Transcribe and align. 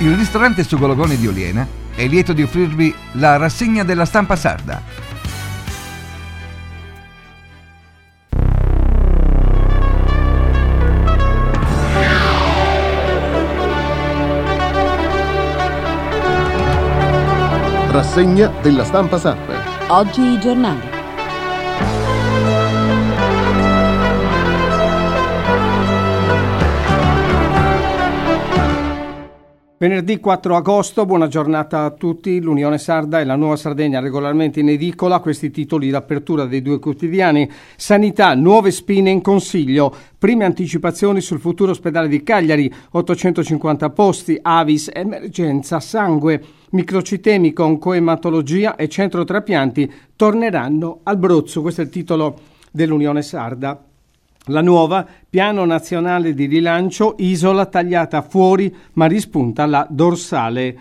Il 0.00 0.14
ristorante 0.14 0.62
Sugologoni 0.62 1.16
di 1.16 1.26
Oliena 1.26 1.66
è 1.92 2.06
lieto 2.06 2.32
di 2.32 2.42
offrirvi 2.42 2.94
la 3.14 3.36
rassegna 3.36 3.82
della 3.82 4.04
stampa 4.04 4.36
sarda. 4.36 4.80
Rassegna 17.90 18.52
della 18.62 18.84
stampa 18.84 19.18
sarda. 19.18 19.54
Oggi 19.88 20.20
i 20.20 20.38
giornali. 20.38 20.97
Venerdì 29.80 30.18
4 30.18 30.56
agosto, 30.56 31.06
buona 31.06 31.28
giornata 31.28 31.84
a 31.84 31.92
tutti. 31.92 32.40
L'Unione 32.40 32.78
Sarda 32.78 33.20
e 33.20 33.24
la 33.24 33.36
Nuova 33.36 33.54
Sardegna 33.54 34.00
regolarmente 34.00 34.58
in 34.58 34.70
edicola. 34.70 35.20
Questi 35.20 35.52
titoli 35.52 35.88
d'apertura 35.88 36.46
dei 36.46 36.62
due 36.62 36.80
quotidiani. 36.80 37.48
Sanità, 37.76 38.34
nuove 38.34 38.72
spine 38.72 39.10
in 39.10 39.22
consiglio. 39.22 39.94
Prime 40.18 40.44
anticipazioni 40.44 41.20
sul 41.20 41.38
futuro 41.38 41.70
ospedale 41.70 42.08
di 42.08 42.24
Cagliari. 42.24 42.68
850 42.90 43.90
posti, 43.90 44.36
Avis, 44.42 44.90
emergenza, 44.92 45.78
sangue, 45.78 46.42
microcitemico, 46.70 47.62
oncoematologia 47.62 48.74
e 48.74 48.88
centro 48.88 49.22
trapianti 49.22 49.92
torneranno 50.16 51.02
al 51.04 51.18
Brozzo. 51.18 51.62
Questo 51.62 51.82
è 51.82 51.84
il 51.84 51.90
titolo 51.90 52.36
dell'Unione 52.72 53.22
Sarda. 53.22 53.87
La 54.50 54.62
nuova 54.62 55.06
Piano 55.28 55.66
Nazionale 55.66 56.32
di 56.32 56.46
Rilancio, 56.46 57.16
isola 57.18 57.66
tagliata 57.66 58.22
fuori 58.22 58.74
ma 58.94 59.04
rispunta 59.04 59.66
la 59.66 59.86
dorsale. 59.90 60.76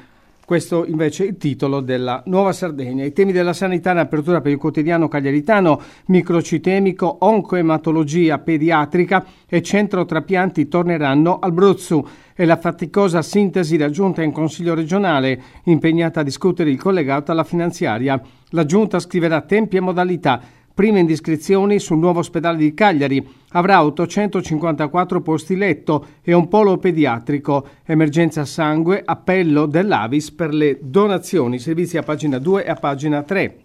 Questo 0.46 0.86
invece 0.86 1.26
è 1.26 1.28
il 1.28 1.38
titolo 1.38 1.82
della 1.82 2.24
Nuova 2.28 2.54
Sardegna. 2.54 3.04
I 3.04 3.12
temi 3.12 3.34
della 3.34 3.52
sanità 3.52 3.92
in 3.92 3.98
apertura 3.98 4.40
per 4.40 4.54
il 4.54 4.58
quotidiano 4.58 5.10
cagliaritano, 5.10 5.82
microcitemico, 6.06 7.18
oncoematologia 7.20 8.40
pediatrica 8.40 9.26
e 9.46 9.62
centro 9.62 10.06
trapianti 10.06 10.70
torneranno 10.70 11.40
al 11.40 11.52
Bruzzu 11.52 12.08
e 12.34 12.46
la 12.46 12.56
faticosa 12.56 13.22
sintesi 13.22 13.76
raggiunta 13.76 14.24
in 14.24 14.32
Consiglio 14.32 14.74
regionale, 14.74 15.42
impegnata 15.64 16.22
a 16.22 16.24
discutere 16.24 16.70
il 16.70 16.80
collegato 16.80 17.34
alla 17.34 17.44
finanziaria. 17.44 18.22
La 18.52 18.64
Giunta 18.64 19.00
scriverà 19.00 19.42
tempi 19.42 19.76
e 19.76 19.82
modalità 19.82 20.40
Prime 20.78 21.00
indiscrezioni 21.00 21.80
sul 21.80 21.98
nuovo 21.98 22.20
ospedale 22.20 22.58
di 22.58 22.76
Cagliari. 22.76 23.28
Avrà 23.54 23.84
854 23.84 25.22
posti 25.22 25.56
letto 25.56 26.06
e 26.22 26.34
un 26.34 26.48
polo 26.48 26.78
pediatrico. 26.78 27.68
Emergenza 27.84 28.46
sangue, 28.46 29.02
appello 29.04 29.66
dell'Avis 29.66 30.30
per 30.30 30.54
le 30.54 30.78
donazioni. 30.80 31.58
Servizi 31.58 31.98
a 31.98 32.04
pagina 32.04 32.38
2 32.38 32.66
e 32.66 32.70
a 32.70 32.76
pagina 32.76 33.24
3. 33.24 33.58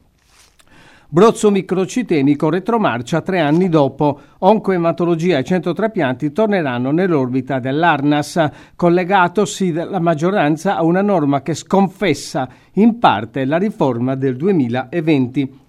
Brozzo 1.07 1.51
microcitemico 1.51 2.49
retromarcia 2.49 3.21
tre 3.21 3.41
anni 3.41 3.69
dopo. 3.69 4.19
Oncoematologia 4.39 5.37
e 5.37 5.45
centro 5.45 5.75
trapianti 5.75 6.33
torneranno 6.33 6.93
nell'orbita 6.93 7.59
dell'ARNAS, 7.59 8.49
collegatosi 8.75 9.71
la 9.73 10.01
maggioranza 10.01 10.77
a 10.77 10.83
una 10.83 11.03
norma 11.03 11.43
che 11.43 11.53
sconfessa 11.53 12.49
in 12.77 12.99
parte 12.99 13.45
la 13.45 13.59
riforma 13.59 14.15
del 14.15 14.37
2020. 14.37 15.61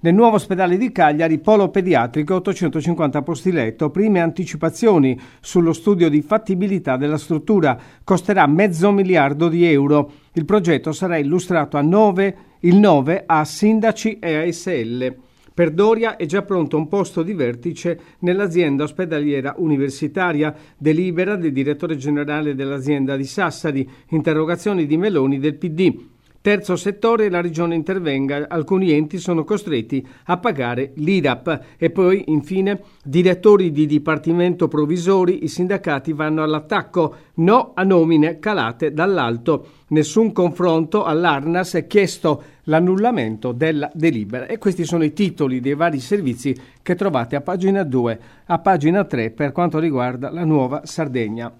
Nel 0.00 0.14
nuovo 0.14 0.36
ospedale 0.36 0.76
di 0.76 0.92
Cagliari, 0.92 1.40
polo 1.40 1.70
pediatrico, 1.70 2.36
850 2.36 3.22
posti 3.22 3.50
letto, 3.50 3.90
prime 3.90 4.20
anticipazioni 4.20 5.18
sullo 5.40 5.72
studio 5.72 6.08
di 6.08 6.22
fattibilità 6.22 6.96
della 6.96 7.18
struttura, 7.18 7.76
costerà 8.04 8.46
mezzo 8.46 8.92
miliardo 8.92 9.48
di 9.48 9.64
euro. 9.64 10.12
Il 10.34 10.44
progetto 10.44 10.92
sarà 10.92 11.16
illustrato 11.16 11.76
a 11.76 11.82
9, 11.82 12.36
il 12.60 12.76
9 12.76 13.24
a 13.26 13.44
sindaci 13.44 14.20
e 14.20 14.36
ASL. 14.36 15.16
Per 15.52 15.72
Doria 15.72 16.14
è 16.14 16.26
già 16.26 16.42
pronto 16.42 16.76
un 16.76 16.86
posto 16.86 17.24
di 17.24 17.32
vertice 17.32 17.98
nell'azienda 18.20 18.84
ospedaliera 18.84 19.56
universitaria, 19.58 20.54
delibera 20.76 21.34
del 21.34 21.50
direttore 21.50 21.96
generale 21.96 22.54
dell'azienda 22.54 23.16
di 23.16 23.24
Sassari, 23.24 23.90
interrogazioni 24.10 24.86
di 24.86 24.96
Meloni 24.96 25.40
del 25.40 25.56
PD. 25.56 26.06
Terzo 26.48 26.76
settore, 26.76 27.28
la 27.28 27.42
regione 27.42 27.74
intervenga, 27.74 28.46
alcuni 28.48 28.92
enti 28.92 29.18
sono 29.18 29.44
costretti 29.44 30.02
a 30.24 30.38
pagare 30.38 30.92
l'IRAP. 30.94 31.60
E 31.76 31.90
poi 31.90 32.24
infine 32.28 32.80
direttori 33.04 33.70
di 33.70 33.84
dipartimento 33.84 34.66
provvisori, 34.66 35.44
i 35.44 35.48
sindacati 35.48 36.14
vanno 36.14 36.42
all'attacco, 36.42 37.16
no 37.34 37.72
a 37.74 37.82
nomine 37.82 38.38
calate 38.38 38.94
dall'alto, 38.94 39.66
nessun 39.88 40.32
confronto 40.32 41.04
all'Arnas 41.04 41.74
è 41.74 41.86
chiesto 41.86 42.42
l'annullamento 42.62 43.52
della 43.52 43.90
delibera. 43.92 44.46
E 44.46 44.56
questi 44.56 44.86
sono 44.86 45.04
i 45.04 45.12
titoli 45.12 45.60
dei 45.60 45.74
vari 45.74 46.00
servizi 46.00 46.56
che 46.80 46.94
trovate 46.94 47.36
a 47.36 47.42
pagina 47.42 47.82
2, 47.82 48.20
a 48.46 48.58
pagina 48.58 49.04
3 49.04 49.32
per 49.32 49.52
quanto 49.52 49.78
riguarda 49.78 50.30
la 50.30 50.46
nuova 50.46 50.80
Sardegna. 50.86 51.52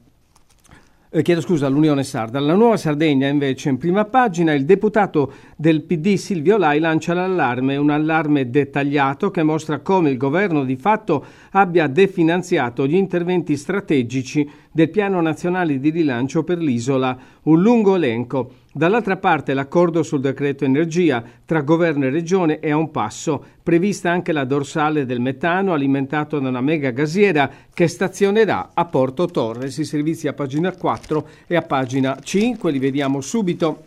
Eh, 1.10 1.22
chiedo 1.22 1.40
scusa 1.40 1.66
all'Unione 1.66 2.04
Sarda. 2.04 2.38
La 2.38 2.54
nuova 2.54 2.76
Sardegna, 2.76 3.28
invece, 3.28 3.70
in 3.70 3.78
prima 3.78 4.04
pagina, 4.04 4.52
il 4.52 4.66
deputato 4.66 5.32
del 5.56 5.82
PD 5.84 6.16
Silvio 6.16 6.58
Lai 6.58 6.78
lancia 6.80 7.14
l'allarme, 7.14 7.76
un 7.76 7.88
allarme 7.88 8.50
dettagliato 8.50 9.30
che 9.30 9.42
mostra 9.42 9.80
come 9.80 10.10
il 10.10 10.18
governo 10.18 10.64
di 10.64 10.76
fatto 10.76 11.24
abbia 11.52 11.86
definanziato 11.86 12.86
gli 12.86 12.94
interventi 12.94 13.56
strategici 13.56 14.46
del 14.78 14.90
Piano 14.90 15.20
Nazionale 15.20 15.80
di 15.80 15.90
Rilancio 15.90 16.44
per 16.44 16.58
l'isola, 16.58 17.18
un 17.42 17.60
lungo 17.60 17.96
elenco. 17.96 18.52
Dall'altra 18.72 19.16
parte 19.16 19.52
l'accordo 19.52 20.04
sul 20.04 20.20
decreto 20.20 20.64
energia 20.64 21.20
tra 21.44 21.62
governo 21.62 22.04
e 22.04 22.10
regione 22.10 22.60
è 22.60 22.70
a 22.70 22.76
un 22.76 22.92
passo, 22.92 23.44
prevista 23.60 24.12
anche 24.12 24.30
la 24.30 24.44
dorsale 24.44 25.04
del 25.04 25.18
metano 25.18 25.72
alimentato 25.72 26.38
da 26.38 26.48
una 26.48 26.60
mega 26.60 26.92
gasiera 26.92 27.50
che 27.74 27.88
stazionerà 27.88 28.70
a 28.72 28.84
Porto 28.84 29.26
Torres. 29.26 29.76
I 29.78 29.84
servizi 29.84 30.28
a 30.28 30.32
pagina 30.32 30.70
4 30.70 31.28
e 31.48 31.56
a 31.56 31.62
pagina 31.62 32.16
5 32.22 32.70
li 32.70 32.78
vediamo 32.78 33.20
subito. 33.20 33.82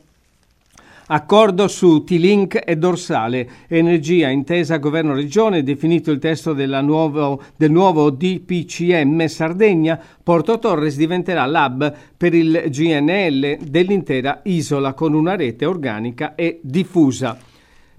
Accordo 1.08 1.68
su 1.68 2.04
T-Link 2.04 2.62
e 2.64 2.78
dorsale. 2.78 3.50
Energia, 3.68 4.30
intesa 4.30 4.78
governo-regione, 4.78 5.64
definito 5.64 6.12
il 6.12 6.20
testo 6.20 6.54
nuovo, 6.54 7.42
del 7.58 7.72
nuovo 7.72 8.10
DPCM 8.12 9.26
Sardegna. 9.26 10.00
Porto 10.24 10.60
Torres 10.60 10.96
diventerà 10.96 11.46
l'hub 11.48 11.94
per 12.16 12.34
il 12.34 12.66
GNL 12.68 13.58
dell'intera 13.68 14.42
isola 14.44 14.94
con 14.94 15.14
una 15.14 15.36
rete 15.36 15.66
organica 15.66 16.36
e 16.36 16.60
diffusa. 16.64 17.38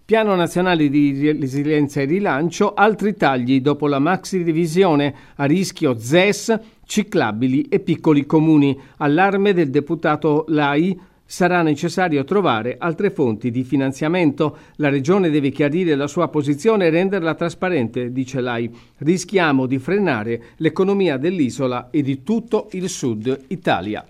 Piano 0.05 0.35
nazionale 0.35 0.89
di 0.89 1.33
resilienza 1.33 2.01
e 2.01 2.07
rilancio, 2.07 2.75
altri 2.75 3.15
tagli 3.15 3.61
dopo 3.61 3.87
la 3.87 3.99
maxi 3.99 4.43
divisione 4.43 5.15
a 5.37 5.45
rischio 5.45 5.99
ZES, 5.99 6.59
ciclabili 6.85 7.63
e 7.63 7.81
piccoli 7.81 8.27
comuni. 8.27 8.79
Allarme 8.99 9.55
del 9.55 9.71
deputato 9.71 10.45
Lai 10.49 10.99
sarà 11.33 11.63
necessario 11.63 12.25
trovare 12.25 12.77
altre 12.79 13.11
fonti 13.11 13.51
di 13.51 13.65
finanziamento. 13.65 14.59
La 14.77 14.91
Regione 14.91 15.31
deve 15.31 15.49
chiarire 15.49 15.95
la 15.95 16.07
sua 16.07 16.29
posizione 16.29 16.85
e 16.85 16.91
renderla 16.91 17.33
trasparente, 17.33 18.13
dice 18.13 18.43
Lai. 18.43 18.71
Rischiamo 18.99 19.65
di 19.65 19.79
frenare 19.79 20.43
l'economia 20.57 21.17
dell'isola 21.17 21.89
e 21.91 22.03
di 22.03 22.23
tutto 22.23 22.69
il 22.73 22.87
sud 22.91 23.45
Italia. 23.47 24.05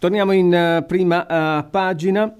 Torniamo 0.00 0.32
in 0.32 0.80
uh, 0.80 0.84
prima 0.84 1.60
uh, 1.60 1.70
pagina. 1.70 2.34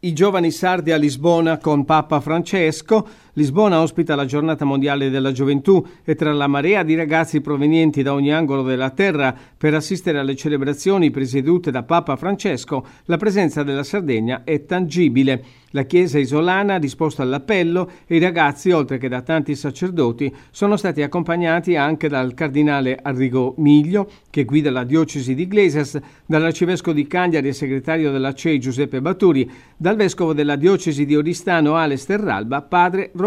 I 0.00 0.12
giovani 0.12 0.50
sardi 0.50 0.92
a 0.92 0.96
Lisbona 0.98 1.56
con 1.56 1.86
Papa 1.86 2.20
Francesco. 2.20 3.08
Lisbona 3.38 3.82
ospita 3.82 4.14
la 4.14 4.24
giornata 4.24 4.64
mondiale 4.64 5.10
della 5.10 5.30
gioventù 5.30 5.84
e 6.04 6.14
tra 6.14 6.32
la 6.32 6.46
marea 6.46 6.82
di 6.82 6.94
ragazzi 6.94 7.42
provenienti 7.42 8.02
da 8.02 8.14
ogni 8.14 8.32
angolo 8.32 8.62
della 8.62 8.88
terra 8.88 9.36
per 9.58 9.74
assistere 9.74 10.18
alle 10.18 10.34
celebrazioni 10.34 11.10
presiedute 11.10 11.70
da 11.70 11.82
Papa 11.82 12.16
Francesco, 12.16 12.86
la 13.04 13.18
presenza 13.18 13.62
della 13.62 13.82
Sardegna 13.82 14.42
è 14.42 14.64
tangibile. 14.64 15.44
La 15.70 15.82
Chiesa 15.82 16.18
isolana 16.18 16.74
ha 16.74 16.78
disposto 16.78 17.20
all'appello 17.20 17.90
e 18.06 18.16
i 18.16 18.20
ragazzi, 18.20 18.70
oltre 18.70 18.96
che 18.96 19.08
da 19.08 19.20
tanti 19.20 19.54
sacerdoti, 19.54 20.34
sono 20.50 20.78
stati 20.78 21.02
accompagnati 21.02 21.76
anche 21.76 22.08
dal 22.08 22.32
cardinale 22.32 22.98
Arrigo 23.02 23.52
Miglio, 23.58 24.08
che 24.30 24.44
guida 24.44 24.70
la 24.70 24.84
diocesi 24.84 25.34
di 25.34 25.42
Iglesias, 25.42 26.00
dall'arcivescovo 26.24 26.96
di 26.96 27.06
Cagliari 27.06 27.48
e 27.48 27.52
segretario 27.52 28.10
della 28.10 28.32
CEI 28.32 28.58
Giuseppe 28.58 29.02
Baturi, 29.02 29.50
dal 29.76 29.96
vescovo 29.96 30.32
della 30.32 30.56
diocesi 30.56 31.04
di 31.04 31.14
Oristano 31.14 31.74
Ales 31.74 32.06
Terralba, 32.06 32.62
padre 32.62 33.10
Roberto 33.12 33.24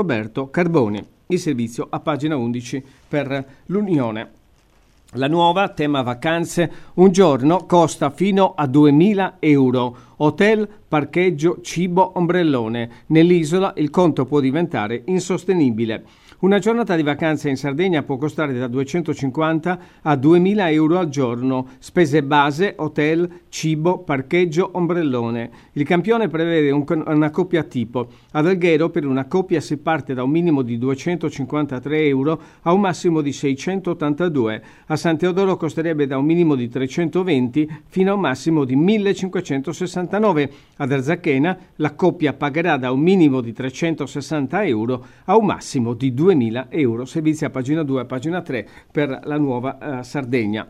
Carboni. 0.50 1.06
Il 1.28 1.40
servizio 1.40 1.88
a 1.90 2.00
pagina 2.00 2.36
11 2.36 2.84
per 3.08 3.46
l'Unione. 3.68 4.32
La 5.14 5.28
nuova, 5.28 5.70
tema 5.70 6.02
vacanze, 6.04 6.72
un 6.96 7.12
giorno 7.12 7.66
costa 7.66 8.12
fino 8.12 8.54
a 8.56 8.66
2.000 8.66 9.34
euro. 9.40 9.98
Hotel 10.18 10.68
parcheggio, 10.90 11.60
cibo, 11.62 12.12
ombrellone. 12.16 12.90
Nell'isola 13.08 13.74
il 13.78 13.90
conto 13.92 14.26
può 14.26 14.42
diventare 14.42 15.04
insostenibile. 15.06 16.04
Una 16.40 16.58
giornata 16.58 16.96
di 16.96 17.04
vacanza 17.04 17.50
in 17.50 17.58
Sardegna 17.58 18.02
può 18.04 18.16
costare 18.16 18.58
da 18.58 18.68
250 18.68 19.80
a 20.04 20.16
2000 20.16 20.72
euro 20.72 20.98
al 20.98 21.10
giorno, 21.10 21.68
spese 21.80 22.24
base, 22.24 22.76
hotel, 22.78 23.30
cibo, 23.50 23.98
parcheggio, 23.98 24.70
ombrellone. 24.72 25.50
Il 25.74 25.84
campione 25.84 26.30
prevede 26.30 26.72
un, 26.72 26.86
una 27.08 27.30
coppia 27.30 27.64
tipo. 27.64 28.08
Ad 28.32 28.48
Alghero 28.48 28.90
per 28.90 29.06
una 29.06 29.26
coppia 29.26 29.60
si 29.60 29.76
parte 29.80 30.14
da 30.14 30.24
un 30.24 30.30
minimo 30.30 30.62
di 30.62 30.78
253 30.78 32.06
euro 32.06 32.42
a 32.62 32.72
un 32.72 32.80
massimo 32.80 33.20
di 33.20 33.34
682. 33.34 34.64
A 34.86 34.96
San 34.96 35.18
Teodoro 35.18 35.58
costerebbe 35.58 36.08
da 36.08 36.18
un 36.18 36.24
minimo 36.24 36.56
di 36.56 36.70
320 36.70 37.70
fino 37.88 38.12
a 38.12 38.16
un 38.16 38.22
massimo 38.22 38.64
di 38.64 38.78
1569. 38.78 40.52
Ad 40.82 40.92
Arzachena 40.94 41.58
la 41.76 41.94
coppia 41.94 42.32
pagherà 42.32 42.78
da 42.78 42.92
un 42.92 43.02
minimo 43.02 43.42
di 43.42 43.52
360 43.52 44.64
euro 44.64 45.06
a 45.26 45.36
un 45.36 45.46
massimo 45.46 45.94
di 45.94 46.14
2 46.14 46.36
2.000 46.36 46.66
euro, 46.70 47.04
servizi 47.06 47.44
a 47.44 47.50
pagina 47.50 47.84
2 47.84 48.02
e 48.02 48.06
pagina 48.06 48.42
3 48.42 48.68
per 48.90 49.22
la 49.24 49.38
nuova 49.38 49.78
uh, 49.80 50.04
Sardegna. 50.04 50.66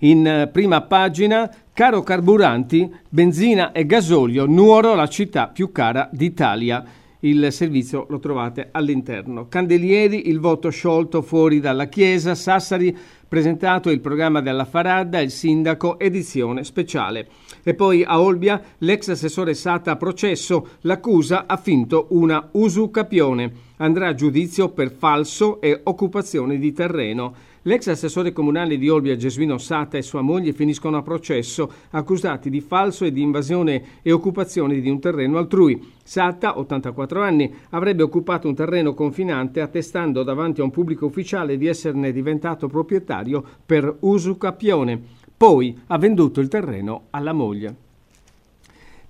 In 0.00 0.44
uh, 0.46 0.50
prima 0.50 0.82
pagina, 0.82 1.50
caro 1.72 2.02
carburanti, 2.02 2.92
benzina 3.08 3.72
e 3.72 3.86
gasolio, 3.86 4.44
Nuoro 4.44 4.94
la 4.94 5.06
città 5.06 5.48
più 5.48 5.72
cara 5.72 6.08
d'Italia. 6.12 6.84
Il 7.20 7.52
servizio 7.52 8.06
lo 8.10 8.18
trovate 8.18 8.68
all'interno. 8.72 9.46
Candelieri, 9.48 10.28
il 10.28 10.40
voto 10.40 10.70
sciolto 10.70 11.22
fuori 11.22 11.60
dalla 11.60 11.86
chiesa, 11.86 12.34
Sassari 12.34 12.94
presentato 13.32 13.88
il 13.88 14.00
programma 14.00 14.42
della 14.42 14.66
Faradda, 14.66 15.18
il 15.20 15.30
sindaco, 15.30 15.98
edizione 15.98 16.64
speciale. 16.64 17.28
E 17.62 17.72
poi 17.72 18.04
a 18.04 18.20
Olbia 18.20 18.60
l'ex 18.76 19.08
assessore 19.08 19.54
Sata 19.54 19.92
a 19.92 19.96
processo, 19.96 20.72
l'accusa 20.82 21.46
ha 21.46 21.56
finto 21.56 22.08
una 22.10 22.50
usucapione 22.52 23.70
andrà 23.78 24.08
a 24.08 24.14
giudizio 24.14 24.68
per 24.68 24.92
falso 24.92 25.62
e 25.62 25.80
occupazione 25.82 26.58
di 26.58 26.72
terreno. 26.72 27.34
L'ex 27.64 27.86
assessore 27.86 28.32
comunale 28.32 28.76
di 28.76 28.88
Olbia 28.88 29.14
Gesuino 29.14 29.56
Sata 29.56 29.96
e 29.96 30.02
sua 30.02 30.20
moglie 30.20 30.52
finiscono 30.52 30.96
a 30.96 31.02
processo 31.02 31.70
accusati 31.90 32.50
di 32.50 32.60
falso 32.60 33.04
e 33.04 33.12
di 33.12 33.22
invasione 33.22 34.00
e 34.02 34.10
occupazione 34.10 34.80
di 34.80 34.90
un 34.90 34.98
terreno 34.98 35.38
altrui. 35.38 35.80
Sata, 36.02 36.58
84 36.58 37.22
anni, 37.22 37.54
avrebbe 37.70 38.02
occupato 38.02 38.48
un 38.48 38.56
terreno 38.56 38.94
confinante 38.94 39.60
attestando 39.60 40.24
davanti 40.24 40.60
a 40.60 40.64
un 40.64 40.72
pubblico 40.72 41.06
ufficiale 41.06 41.56
di 41.56 41.68
esserne 41.68 42.10
diventato 42.10 42.66
proprietario 42.66 43.44
per 43.64 43.96
usucapione. 44.00 45.00
Poi 45.36 45.78
ha 45.86 45.98
venduto 45.98 46.40
il 46.40 46.48
terreno 46.48 47.04
alla 47.10 47.32
moglie. 47.32 47.90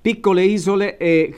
Piccole 0.02 0.42
isole 0.42 0.96
e 0.96 1.32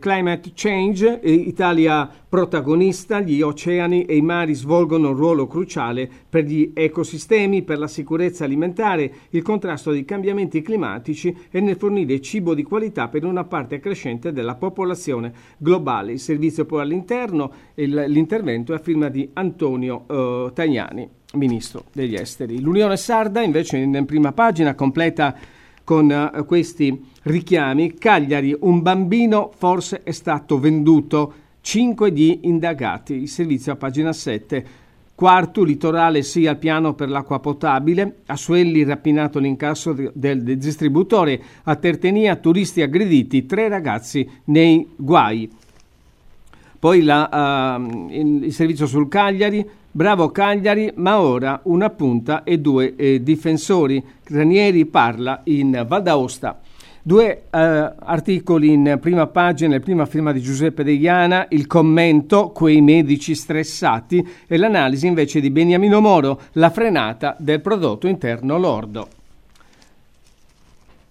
climate 0.00 0.52
change, 0.54 1.20
Italia 1.22 2.10
protagonista, 2.26 3.20
gli 3.20 3.42
oceani 3.42 4.06
e 4.06 4.16
i 4.16 4.22
mari 4.22 4.54
svolgono 4.54 5.10
un 5.10 5.16
ruolo 5.16 5.46
cruciale 5.46 6.08
per 6.26 6.44
gli 6.44 6.70
ecosistemi, 6.72 7.60
per 7.60 7.78
la 7.78 7.86
sicurezza 7.86 8.46
alimentare, 8.46 9.12
il 9.28 9.42
contrasto 9.42 9.90
ai 9.90 10.06
cambiamenti 10.06 10.62
climatici 10.62 11.36
e 11.50 11.60
nel 11.60 11.76
fornire 11.76 12.18
cibo 12.22 12.54
di 12.54 12.62
qualità 12.62 13.08
per 13.08 13.26
una 13.26 13.44
parte 13.44 13.78
crescente 13.78 14.32
della 14.32 14.54
popolazione 14.54 15.30
globale. 15.58 16.12
Il 16.12 16.20
servizio 16.20 16.64
poi 16.64 16.80
all'interno, 16.80 17.52
l'intervento 17.74 18.72
è 18.72 18.76
a 18.76 18.80
firma 18.80 19.10
di 19.10 19.28
Antonio 19.34 20.06
uh, 20.08 20.50
Tagliani, 20.50 21.06
ministro 21.34 21.84
degli 21.92 22.14
esteri. 22.14 22.58
L'Unione 22.58 22.96
Sarda 22.96 23.42
invece 23.42 23.76
in 23.76 24.06
prima 24.06 24.32
pagina 24.32 24.74
completa 24.74 25.36
con 25.84 26.30
uh, 26.34 26.44
questi 26.44 27.12
richiami. 27.22 27.94
Cagliari, 27.94 28.56
un 28.60 28.82
bambino 28.82 29.52
forse 29.56 30.02
è 30.02 30.10
stato 30.10 30.58
venduto. 30.58 31.34
5 31.60 32.12
di 32.12 32.40
indagati. 32.42 33.14
Il 33.14 33.28
servizio 33.28 33.72
a 33.72 33.76
pagina 33.76 34.12
7. 34.12 34.82
Quarto, 35.14 35.62
litorale 35.62 36.22
sì 36.22 36.46
al 36.46 36.58
piano 36.58 36.94
per 36.94 37.08
l'acqua 37.08 37.38
potabile. 37.38 38.16
A 38.26 38.36
Suelli 38.36 38.84
rapinato 38.84 39.38
l'incasso 39.38 39.96
del, 40.12 40.42
distributore. 40.42 41.40
A 41.62 41.76
Tertenia 41.76 42.36
turisti 42.36 42.82
aggrediti, 42.82 43.46
tre 43.46 43.68
ragazzi 43.68 44.28
nei 44.44 44.86
guai. 44.96 45.50
Poi 46.78 47.02
la, 47.02 47.78
uh, 47.78 48.08
il 48.10 48.52
servizio 48.52 48.86
sul 48.86 49.08
Cagliari, 49.08 49.66
Bravo 49.96 50.30
Cagliari, 50.30 50.90
ma 50.96 51.20
ora 51.20 51.60
una 51.66 51.88
punta 51.88 52.42
e 52.42 52.58
due 52.58 52.96
eh, 52.96 53.22
difensori. 53.22 54.02
Ranieri 54.24 54.86
parla 54.86 55.42
in 55.44 55.84
Val 55.86 56.02
d'Aosta. 56.02 56.58
Due 57.00 57.42
eh, 57.48 57.58
articoli 58.00 58.72
in 58.72 58.98
prima 59.00 59.28
pagina, 59.28 59.76
la 59.76 59.80
prima 59.80 60.04
firma 60.04 60.32
di 60.32 60.40
Giuseppe 60.40 60.82
Deiana, 60.82 61.46
il 61.50 61.68
commento, 61.68 62.50
quei 62.50 62.80
medici 62.80 63.36
stressati, 63.36 64.26
e 64.48 64.56
l'analisi 64.56 65.06
invece 65.06 65.38
di 65.38 65.52
Beniamino 65.52 66.00
Moro, 66.00 66.40
la 66.54 66.70
frenata 66.70 67.36
del 67.38 67.60
prodotto 67.60 68.08
interno 68.08 68.58
lordo. 68.58 69.06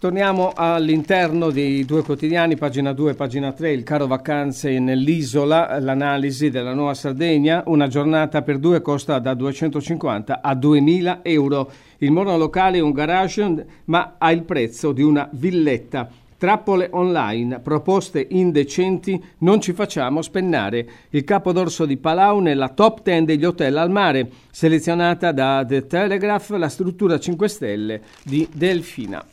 Torniamo 0.04 0.52
all'interno 0.54 1.50
dei 1.50 1.86
due 1.86 2.04
quotidiani, 2.04 2.58
pagina 2.58 2.92
2 2.92 3.12
e 3.12 3.16
pagina 3.16 3.54
3, 3.54 3.72
il 3.72 3.84
caro 3.84 4.06
vacanze 4.06 4.78
nell'isola, 4.78 5.80
l'analisi 5.80 6.50
della 6.50 6.74
Nuova 6.74 6.94
Sardegna, 6.94 7.64
una 7.68 7.88
giornata 7.88 8.42
per 8.42 8.58
due 8.58 8.82
costa 8.82 9.20
da 9.20 9.34
250 9.34 10.42
a 10.42 10.56
2000 10.56 11.20
euro. 11.24 11.72
Il 12.00 12.12
monolocale 12.12 12.80
è 12.80 12.82
un 12.82 12.92
garage 12.92 13.66
ma 13.86 14.16
ha 14.18 14.30
il 14.34 14.44
prezzo 14.44 14.92
di 14.92 15.04
una 15.04 15.30
villetta. 15.32 16.10
Trappole 16.38 16.90
online, 16.92 17.60
proposte 17.60 18.28
indecenti, 18.30 19.24
non 19.38 19.62
ci 19.62 19.72
facciamo 19.72 20.22
spennare. 20.22 20.86
Il 21.12 21.24
capodorso 21.24 21.86
di 21.86 21.96
Palau 21.96 22.40
nella 22.40 22.68
top 22.68 23.04
10 23.04 23.24
degli 23.24 23.46
hotel 23.46 23.78
al 23.78 23.90
mare, 23.90 24.30
selezionata 24.52 25.32
da 25.32 25.64
The 25.66 25.88
Telegraph, 25.88 26.50
la 26.58 26.68
struttura 26.68 27.18
5 27.18 27.48
stelle 27.48 28.02
di 28.22 28.46
Delfina. 28.54 29.26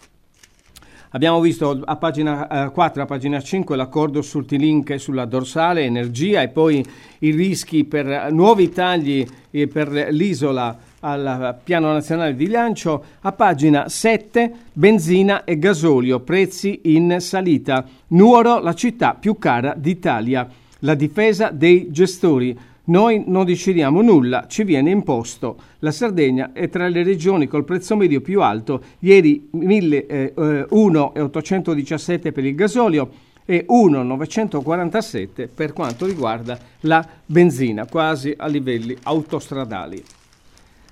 Abbiamo 1.12 1.40
visto 1.40 1.82
a 1.84 1.96
pagina 1.96 2.66
eh, 2.66 2.70
4 2.70 3.02
a 3.02 3.06
pagina 3.06 3.40
5 3.40 3.74
l'accordo 3.74 4.22
sul 4.22 4.46
T-Link 4.46 5.00
sulla 5.00 5.24
dorsale 5.24 5.82
energia 5.82 6.40
e 6.40 6.48
poi 6.48 6.84
i 7.18 7.32
rischi 7.32 7.84
per 7.84 8.28
nuovi 8.30 8.68
tagli 8.68 9.26
eh, 9.50 9.66
per 9.66 9.90
l'isola 10.10 10.78
al 11.00 11.58
piano 11.64 11.92
nazionale 11.92 12.36
di 12.36 12.46
lancio. 12.46 13.04
A 13.22 13.32
pagina 13.32 13.88
7 13.88 14.52
benzina 14.72 15.42
e 15.42 15.58
gasolio, 15.58 16.20
prezzi 16.20 16.80
in 16.84 17.16
salita. 17.18 17.84
Nuoro, 18.08 18.60
la 18.60 18.74
città 18.74 19.14
più 19.14 19.36
cara 19.36 19.74
d'Italia. 19.76 20.48
La 20.80 20.94
difesa 20.94 21.50
dei 21.50 21.90
gestori. 21.90 22.56
Noi 22.84 23.24
non 23.26 23.44
decidiamo 23.44 24.00
nulla, 24.00 24.46
ci 24.48 24.64
viene 24.64 24.90
imposto. 24.90 25.56
La 25.80 25.90
Sardegna 25.90 26.52
è 26.52 26.68
tra 26.68 26.88
le 26.88 27.02
regioni 27.02 27.46
col 27.46 27.64
prezzo 27.64 27.96
medio 27.96 28.20
più 28.20 28.42
alto, 28.42 28.82
ieri 29.00 29.48
1,817 29.50 32.28
eh, 32.28 32.32
per 32.32 32.44
il 32.44 32.54
gasolio 32.54 33.10
e 33.44 33.64
1,947 33.68 35.48
per 35.48 35.72
quanto 35.72 36.06
riguarda 36.06 36.56
la 36.80 37.04
benzina, 37.26 37.86
quasi 37.86 38.32
a 38.36 38.46
livelli 38.46 38.96
autostradali. 39.02 40.00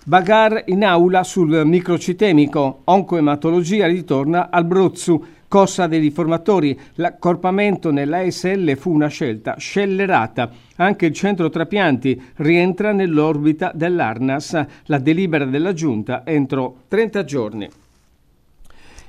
Bagar 0.04 0.62
in 0.66 0.84
aula 0.84 1.22
sul 1.22 1.62
microcitemico, 1.66 2.80
oncoematologia 2.84 3.86
ritorna 3.86 4.50
al 4.50 4.64
Bruzzu 4.64 5.22
Cossa 5.48 5.86
dei 5.86 5.98
riformatori, 5.98 6.78
l'accorpamento 6.96 7.90
nell'ASL 7.90 8.76
fu 8.76 8.92
una 8.92 9.08
scelta 9.08 9.56
scellerata. 9.56 10.50
Anche 10.76 11.06
il 11.06 11.14
centro 11.14 11.48
trapianti 11.48 12.22
rientra 12.36 12.92
nell'orbita 12.92 13.72
dell'ARNAS, 13.74 14.66
la 14.84 14.98
delibera 14.98 15.46
della 15.46 15.72
Giunta 15.72 16.26
entro 16.26 16.82
30 16.88 17.24
giorni. 17.24 17.68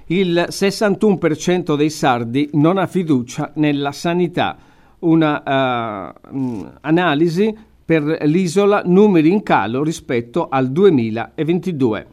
Il 0.05 0.47
61% 0.49 1.75
dei 1.75 1.89
sardi 1.89 2.49
non 2.53 2.77
ha 2.77 2.87
fiducia 2.87 3.51
nella 3.55 3.91
sanità. 3.91 4.57
Una 4.99 6.13
uh, 6.31 6.67
analisi 6.81 7.55
per 7.83 8.03
l'isola, 8.23 8.81
numeri 8.85 9.29
in 9.29 9.43
calo 9.43 9.83
rispetto 9.83 10.47
al 10.49 10.71
2022. 10.71 12.07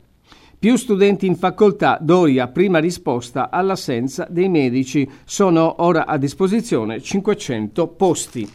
Più 0.58 0.76
studenti 0.76 1.26
in 1.26 1.36
facoltà, 1.36 1.98
Doria, 2.00 2.48
prima 2.48 2.78
risposta 2.78 3.50
all'assenza 3.50 4.26
dei 4.30 4.48
medici. 4.48 5.08
Sono 5.24 5.82
ora 5.82 6.06
a 6.06 6.16
disposizione 6.16 7.02
500 7.02 7.86
posti. 7.88 8.50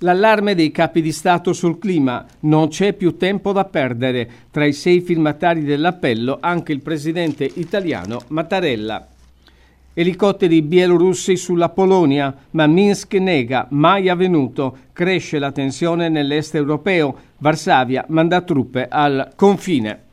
L'allarme 0.00 0.56
dei 0.56 0.72
capi 0.72 1.00
di 1.00 1.12
Stato 1.12 1.52
sul 1.52 1.78
clima. 1.78 2.26
Non 2.40 2.68
c'è 2.68 2.92
più 2.92 3.16
tempo 3.16 3.52
da 3.52 3.64
perdere. 3.64 4.28
Tra 4.50 4.66
i 4.66 4.72
sei 4.72 5.00
firmatari 5.00 5.62
dell'appello 5.62 6.38
anche 6.40 6.72
il 6.72 6.80
presidente 6.80 7.48
italiano 7.54 8.22
Mattarella. 8.28 9.06
Elicotteri 9.94 10.60
bielorussi 10.60 11.36
sulla 11.36 11.68
Polonia, 11.68 12.34
ma 12.50 12.66
Minsk 12.66 13.14
nega, 13.14 13.68
mai 13.70 14.08
avvenuto. 14.08 14.76
Cresce 14.92 15.38
la 15.38 15.52
tensione 15.52 16.08
nell'est 16.08 16.56
europeo. 16.56 17.16
Varsavia 17.38 18.04
manda 18.08 18.40
truppe 18.42 18.88
al 18.88 19.32
confine. 19.36 20.05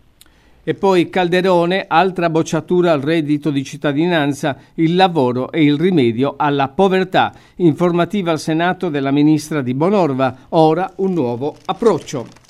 E 0.66 0.76
poi 0.76 1.10
Calderone, 1.10 1.86
altra 1.90 2.30
bocciatura 2.30 2.94
al 2.94 3.02
reddito 3.02 3.50
di 3.50 3.66
cittadinanza, 3.66 4.56
il 4.76 4.96
lavoro 4.96 5.52
e 5.52 5.62
il 5.62 5.78
rimedio 5.78 6.36
alla 6.38 6.70
povertà. 6.70 7.34
Informativa 7.58 8.32
al 8.32 8.40
Senato 8.40 8.88
della 8.88 9.12
ministra 9.12 9.62
di 9.62 9.74
Bonorva, 9.74 10.36
ora 10.50 10.90
un 10.98 11.12
nuovo 11.12 11.58
approccio. 11.66 12.43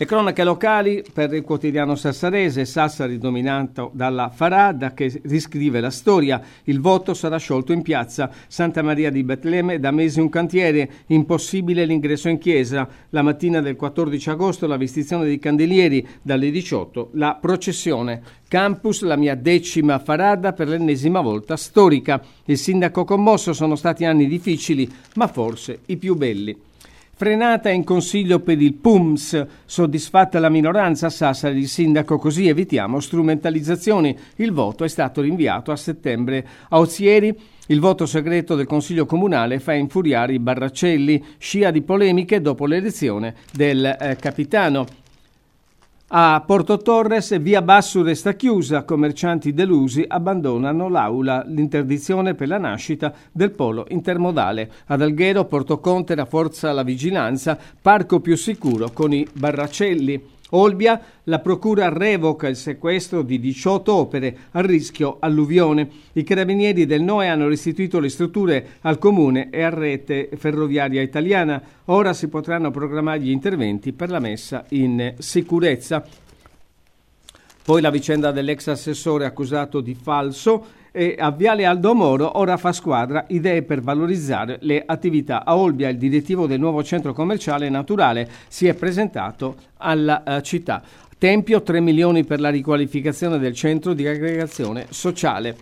Le 0.00 0.06
cronache 0.06 0.44
locali 0.44 1.02
per 1.12 1.34
il 1.34 1.42
quotidiano 1.42 1.96
sassarese, 1.96 2.64
Sassari 2.64 3.18
dominato 3.18 3.90
dalla 3.92 4.30
Farada 4.32 4.94
che 4.94 5.20
riscrive 5.24 5.80
la 5.80 5.90
storia. 5.90 6.40
Il 6.66 6.78
voto 6.78 7.14
sarà 7.14 7.36
sciolto 7.36 7.72
in 7.72 7.82
piazza. 7.82 8.30
Santa 8.46 8.80
Maria 8.80 9.10
di 9.10 9.24
Betlemme 9.24 9.80
da 9.80 9.90
mesi 9.90 10.20
un 10.20 10.28
cantiere, 10.28 10.88
impossibile 11.06 11.84
l'ingresso 11.84 12.28
in 12.28 12.38
chiesa. 12.38 12.88
La 13.08 13.22
mattina 13.22 13.60
del 13.60 13.74
14 13.74 14.30
agosto 14.30 14.68
la 14.68 14.76
vestizione 14.76 15.24
dei 15.24 15.40
candelieri, 15.40 16.06
dalle 16.22 16.52
18 16.52 17.10
la 17.14 17.34
processione. 17.34 18.22
Campus, 18.46 19.02
la 19.02 19.16
mia 19.16 19.34
decima 19.34 19.98
Farada 19.98 20.52
per 20.52 20.68
l'ennesima 20.68 21.20
volta 21.20 21.56
storica. 21.56 22.22
Il 22.44 22.56
sindaco 22.56 23.02
commosso 23.02 23.52
sono 23.52 23.74
stati 23.74 24.04
anni 24.04 24.28
difficili, 24.28 24.88
ma 25.16 25.26
forse 25.26 25.80
i 25.86 25.96
più 25.96 26.14
belli. 26.14 26.66
Frenata 27.18 27.68
in 27.68 27.82
consiglio 27.82 28.38
per 28.38 28.62
il 28.62 28.74
PUMS, 28.74 29.44
soddisfatta 29.64 30.38
la 30.38 30.48
minoranza 30.48 31.10
Sassari 31.10 31.58
il 31.58 31.66
sindaco, 31.66 32.16
così 32.16 32.46
evitiamo 32.46 33.00
strumentalizzazioni. 33.00 34.16
Il 34.36 34.52
voto 34.52 34.84
è 34.84 34.88
stato 34.88 35.20
rinviato 35.20 35.72
a 35.72 35.76
settembre. 35.76 36.46
A 36.68 36.78
Ozieri 36.78 37.36
il 37.66 37.80
voto 37.80 38.06
segreto 38.06 38.54
del 38.54 38.66
Consiglio 38.66 39.04
Comunale 39.04 39.58
fa 39.58 39.72
infuriare 39.72 40.34
i 40.34 40.38
barracelli, 40.38 41.24
scia 41.38 41.72
di 41.72 41.82
polemiche 41.82 42.40
dopo 42.40 42.66
l'elezione 42.66 43.34
del 43.52 43.84
eh, 43.84 44.14
capitano. 44.14 44.86
A 46.10 46.42
Porto 46.46 46.78
Torres 46.78 47.38
via 47.38 47.60
Bassu 47.60 48.02
resta 48.02 48.32
chiusa, 48.32 48.84
commercianti 48.84 49.52
delusi 49.52 50.02
abbandonano 50.08 50.88
l'aula, 50.88 51.44
l'interdizione 51.46 52.34
per 52.34 52.48
la 52.48 52.56
nascita 52.56 53.12
del 53.30 53.50
polo 53.50 53.84
intermodale. 53.90 54.70
Ad 54.86 55.02
Alghero 55.02 55.44
Porto 55.44 55.80
Conte 55.80 56.14
rafforza 56.14 56.72
la 56.72 56.82
vigilanza, 56.82 57.58
parco 57.82 58.20
più 58.20 58.38
sicuro 58.38 58.88
con 58.90 59.12
i 59.12 59.28
barracelli. 59.34 60.36
Olbia, 60.50 61.00
la 61.24 61.40
procura 61.40 61.90
revoca 61.90 62.48
il 62.48 62.56
sequestro 62.56 63.22
di 63.22 63.38
18 63.38 63.94
opere 63.94 64.36
a 64.52 64.60
rischio 64.60 65.18
alluvione. 65.20 65.88
I 66.14 66.22
carabinieri 66.22 66.86
del 66.86 67.02
NOE 67.02 67.28
hanno 67.28 67.48
restituito 67.48 68.00
le 68.00 68.08
strutture 68.08 68.78
al 68.80 68.98
comune 68.98 69.50
e 69.50 69.62
a 69.62 69.68
rete 69.68 70.30
ferroviaria 70.36 71.02
italiana. 71.02 71.62
Ora 71.86 72.14
si 72.14 72.28
potranno 72.28 72.70
programmare 72.70 73.20
gli 73.20 73.30
interventi 73.30 73.92
per 73.92 74.08
la 74.08 74.20
messa 74.20 74.64
in 74.70 75.14
sicurezza. 75.18 76.02
Poi 77.62 77.82
la 77.82 77.90
vicenda 77.90 78.32
dell'ex 78.32 78.68
assessore 78.68 79.26
accusato 79.26 79.82
di 79.82 79.94
falso 79.94 80.77
e 80.92 81.16
a 81.18 81.30
Viale 81.30 81.64
Aldo 81.64 81.94
Moro 81.94 82.38
ora 82.38 82.56
fa 82.56 82.72
squadra 82.72 83.24
idee 83.28 83.62
per 83.62 83.80
valorizzare 83.80 84.58
le 84.62 84.82
attività. 84.84 85.44
A 85.44 85.56
Olbia 85.56 85.88
il 85.88 85.98
direttivo 85.98 86.46
del 86.46 86.60
nuovo 86.60 86.82
centro 86.82 87.12
commerciale 87.12 87.68
naturale 87.68 88.28
si 88.48 88.66
è 88.66 88.74
presentato 88.74 89.56
alla 89.78 90.22
uh, 90.24 90.40
città. 90.40 90.82
Tempio 91.16 91.62
3 91.62 91.80
milioni 91.80 92.24
per 92.24 92.40
la 92.40 92.48
riqualificazione 92.48 93.38
del 93.38 93.54
centro 93.54 93.92
di 93.92 94.06
aggregazione 94.06 94.86
sociale. 94.90 95.56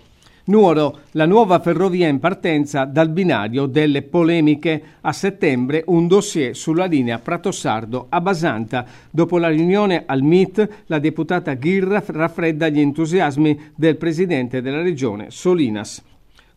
Nuoro, 0.48 1.00
la 1.12 1.26
nuova 1.26 1.58
ferrovia 1.58 2.06
in 2.06 2.20
partenza 2.20 2.84
dal 2.84 3.08
binario 3.08 3.66
delle 3.66 4.02
polemiche. 4.02 4.80
A 5.00 5.12
settembre 5.12 5.82
un 5.86 6.06
dossier 6.06 6.54
sulla 6.54 6.84
linea 6.84 7.18
Pratosardo 7.18 8.06
a 8.08 8.20
Basanta. 8.20 8.86
Dopo 9.10 9.38
la 9.38 9.48
riunione 9.48 10.04
al 10.06 10.22
MIT, 10.22 10.84
la 10.86 11.00
deputata 11.00 11.54
Ghirra 11.54 12.00
raffredda 12.06 12.68
gli 12.68 12.78
entusiasmi 12.78 13.72
del 13.74 13.96
presidente 13.96 14.62
della 14.62 14.82
regione 14.82 15.32
Solinas. 15.32 16.00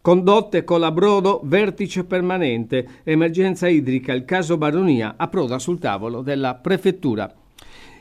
Condotte 0.02 0.64
Colabrodo, 0.64 1.42
vertice 1.44 2.04
permanente, 2.04 2.88
emergenza 3.04 3.68
idrica, 3.68 4.14
il 4.14 4.24
caso 4.24 4.58
Baronia 4.58 5.16
approda 5.18 5.58
sul 5.58 5.80
tavolo 5.80 6.22
della 6.22 6.54
prefettura. 6.54 7.34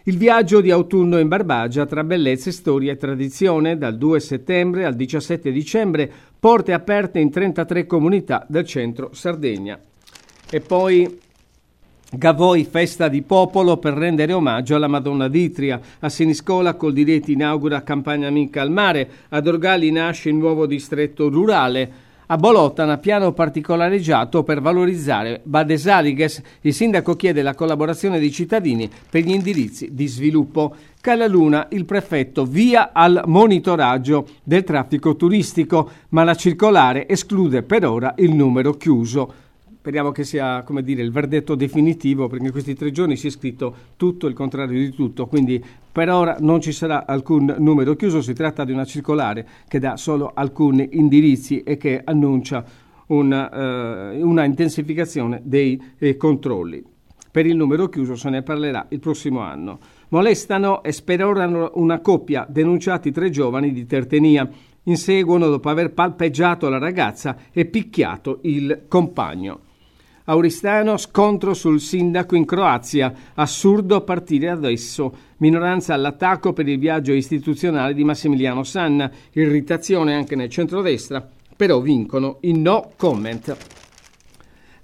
Il 0.08 0.16
viaggio 0.16 0.62
di 0.62 0.70
autunno 0.70 1.18
in 1.18 1.28
Barbagia 1.28 1.84
tra 1.84 2.02
bellezze, 2.02 2.50
storia 2.50 2.92
e 2.92 2.96
tradizione 2.96 3.76
dal 3.76 3.98
2 3.98 4.20
settembre 4.20 4.86
al 4.86 4.96
17 4.96 5.52
dicembre, 5.52 6.10
porte 6.40 6.72
aperte 6.72 7.18
in 7.18 7.30
33 7.30 7.84
comunità 7.84 8.42
del 8.48 8.64
centro 8.64 9.10
Sardegna. 9.12 9.78
E 10.50 10.60
poi 10.60 11.20
Gavoi 12.10 12.64
festa 12.64 13.08
di 13.08 13.20
popolo 13.20 13.76
per 13.76 13.92
rendere 13.92 14.32
omaggio 14.32 14.76
alla 14.76 14.86
Madonna 14.86 15.28
d'Itria. 15.28 15.78
A 15.98 16.08
Siniscola 16.08 16.72
col 16.72 16.94
Diretti 16.94 17.32
inaugura 17.32 17.82
campagna 17.82 18.28
amica 18.28 18.62
al 18.62 18.70
mare. 18.70 19.10
Ad 19.28 19.46
Orgali 19.46 19.90
nasce 19.90 20.30
il 20.30 20.36
nuovo 20.36 20.64
distretto 20.64 21.28
rurale. 21.28 22.06
A 22.30 22.36
Bolotana, 22.36 22.98
piano 22.98 23.32
particolareggiato 23.32 24.42
per 24.42 24.60
valorizzare 24.60 25.40
Badesaliges, 25.44 26.42
il 26.60 26.74
sindaco 26.74 27.16
chiede 27.16 27.40
la 27.40 27.54
collaborazione 27.54 28.18
dei 28.18 28.30
cittadini 28.30 28.86
per 29.08 29.22
gli 29.22 29.30
indirizzi 29.30 29.94
di 29.94 30.06
sviluppo. 30.06 30.74
Calaluna, 31.00 31.68
il 31.70 31.86
prefetto 31.86 32.44
via 32.44 32.90
al 32.92 33.22
monitoraggio 33.24 34.26
del 34.44 34.62
traffico 34.62 35.16
turistico, 35.16 35.90
ma 36.10 36.22
la 36.22 36.34
circolare 36.34 37.08
esclude 37.08 37.62
per 37.62 37.86
ora 37.86 38.12
il 38.18 38.34
numero 38.34 38.74
chiuso 38.74 39.32
speriamo 39.78 40.10
che 40.10 40.24
sia 40.24 40.64
dire, 40.82 41.02
il 41.02 41.12
verdetto 41.12 41.54
definitivo, 41.54 42.26
perché 42.28 42.46
in 42.46 42.50
questi 42.50 42.74
tre 42.74 42.90
giorni 42.90 43.16
si 43.16 43.28
è 43.28 43.30
scritto 43.30 43.74
tutto 43.96 44.26
il 44.26 44.34
contrario 44.34 44.78
di 44.78 44.90
tutto, 44.90 45.26
quindi 45.26 45.64
per 45.90 46.10
ora 46.10 46.36
non 46.40 46.60
ci 46.60 46.72
sarà 46.72 47.06
alcun 47.06 47.54
numero 47.58 47.94
chiuso, 47.94 48.20
si 48.20 48.34
tratta 48.34 48.64
di 48.64 48.72
una 48.72 48.84
circolare 48.84 49.46
che 49.66 49.78
dà 49.78 49.96
solo 49.96 50.32
alcuni 50.34 50.90
indirizzi 50.92 51.62
e 51.62 51.76
che 51.76 52.02
annuncia 52.04 52.64
una, 53.06 54.12
uh, 54.12 54.28
una 54.28 54.44
intensificazione 54.44 55.40
dei 55.44 55.80
eh, 55.96 56.16
controlli. 56.16 56.84
Per 57.30 57.46
il 57.46 57.56
numero 57.56 57.88
chiuso 57.88 58.16
se 58.16 58.30
ne 58.30 58.42
parlerà 58.42 58.86
il 58.90 58.98
prossimo 58.98 59.40
anno. 59.40 59.78
Molestano 60.08 60.82
e 60.82 60.92
sperorano 60.92 61.72
una 61.74 62.00
coppia, 62.00 62.46
denunciati 62.48 63.12
tre 63.12 63.30
giovani 63.30 63.72
di 63.72 63.86
Tertenia. 63.86 64.48
Inseguono 64.84 65.48
dopo 65.48 65.68
aver 65.68 65.92
palpeggiato 65.92 66.68
la 66.68 66.78
ragazza 66.78 67.36
e 67.52 67.66
picchiato 67.66 68.40
il 68.42 68.84
compagno. 68.88 69.60
Auristano, 70.30 70.98
scontro 70.98 71.54
sul 71.54 71.80
sindaco 71.80 72.36
in 72.36 72.44
Croazia. 72.44 73.12
Assurdo 73.34 74.02
partire 74.02 74.50
adesso. 74.50 75.10
Minoranza 75.38 75.94
all'attacco 75.94 76.52
per 76.52 76.68
il 76.68 76.78
viaggio 76.78 77.12
istituzionale 77.14 77.94
di 77.94 78.04
Massimiliano 78.04 78.62
Sanna. 78.62 79.10
Irritazione 79.32 80.14
anche 80.14 80.36
nel 80.36 80.50
centrodestra. 80.50 81.26
Però 81.56 81.80
vincono 81.80 82.38
i 82.42 82.52
no 82.52 82.90
comment. 82.96 83.56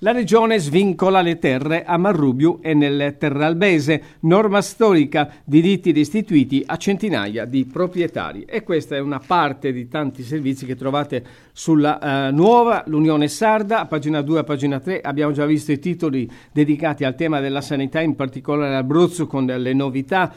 La 0.05 0.13
regione 0.13 0.59
svincola 0.59 1.23
le 1.23 1.39
terre 1.39 1.83
a 1.83 1.97
Marrubiu 1.97 2.59
e 2.61 2.75
nel 2.75 3.17
Terralbese, 3.19 4.03
norma 4.21 4.61
storica, 4.61 5.33
diritti 5.45 5.93
restituiti 5.93 6.63
a 6.67 6.77
centinaia 6.77 7.47
di 7.47 7.65
proprietari. 7.65 8.45
E 8.47 8.63
questa 8.65 8.97
è 8.97 8.99
una 8.99 9.19
parte 9.19 9.73
di 9.73 9.89
tanti 9.89 10.23
servizi 10.23 10.67
che 10.67 10.77
trovate 10.77 11.25
sulla 11.53 12.29
uh, 12.29 12.35
nuova, 12.35 12.85
l'Unione 12.87 13.29
Sarda, 13.29 13.81
a 13.81 13.87
pagina 13.87 14.21
2 14.21 14.41
a 14.41 14.45
pagina 14.45 14.79
3. 14.79 15.01
Abbiamo 15.01 15.33
già 15.33 15.47
visto 15.47 15.73
i 15.73 15.79
titoli 15.79 16.31
dedicati 16.53 17.05
al 17.05 17.15
tema 17.15 17.41
della 17.41 17.63
sanità, 17.63 18.03
in 18.03 18.15
particolare 18.15 18.75
Abruzzo, 18.75 19.27
con 19.27 19.47
le 19.47 19.73
novità 19.73 20.31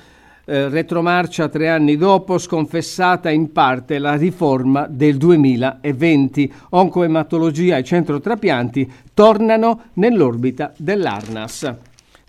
eh, 0.49 0.69
retromarcia 0.69 1.49
tre 1.49 1.67
anni 1.67 1.97
dopo, 1.97 2.37
sconfessata 2.37 3.29
in 3.29 3.51
parte 3.51 3.99
la 3.99 4.15
riforma 4.15 4.87
del 4.89 5.17
2020. 5.17 6.53
Oncoematologia 6.69 7.75
e 7.75 7.83
centro 7.83 8.21
trapianti 8.21 8.89
tornano 9.13 9.89
nell'orbita 9.93 10.71
dell'ARNAS. 10.77 11.75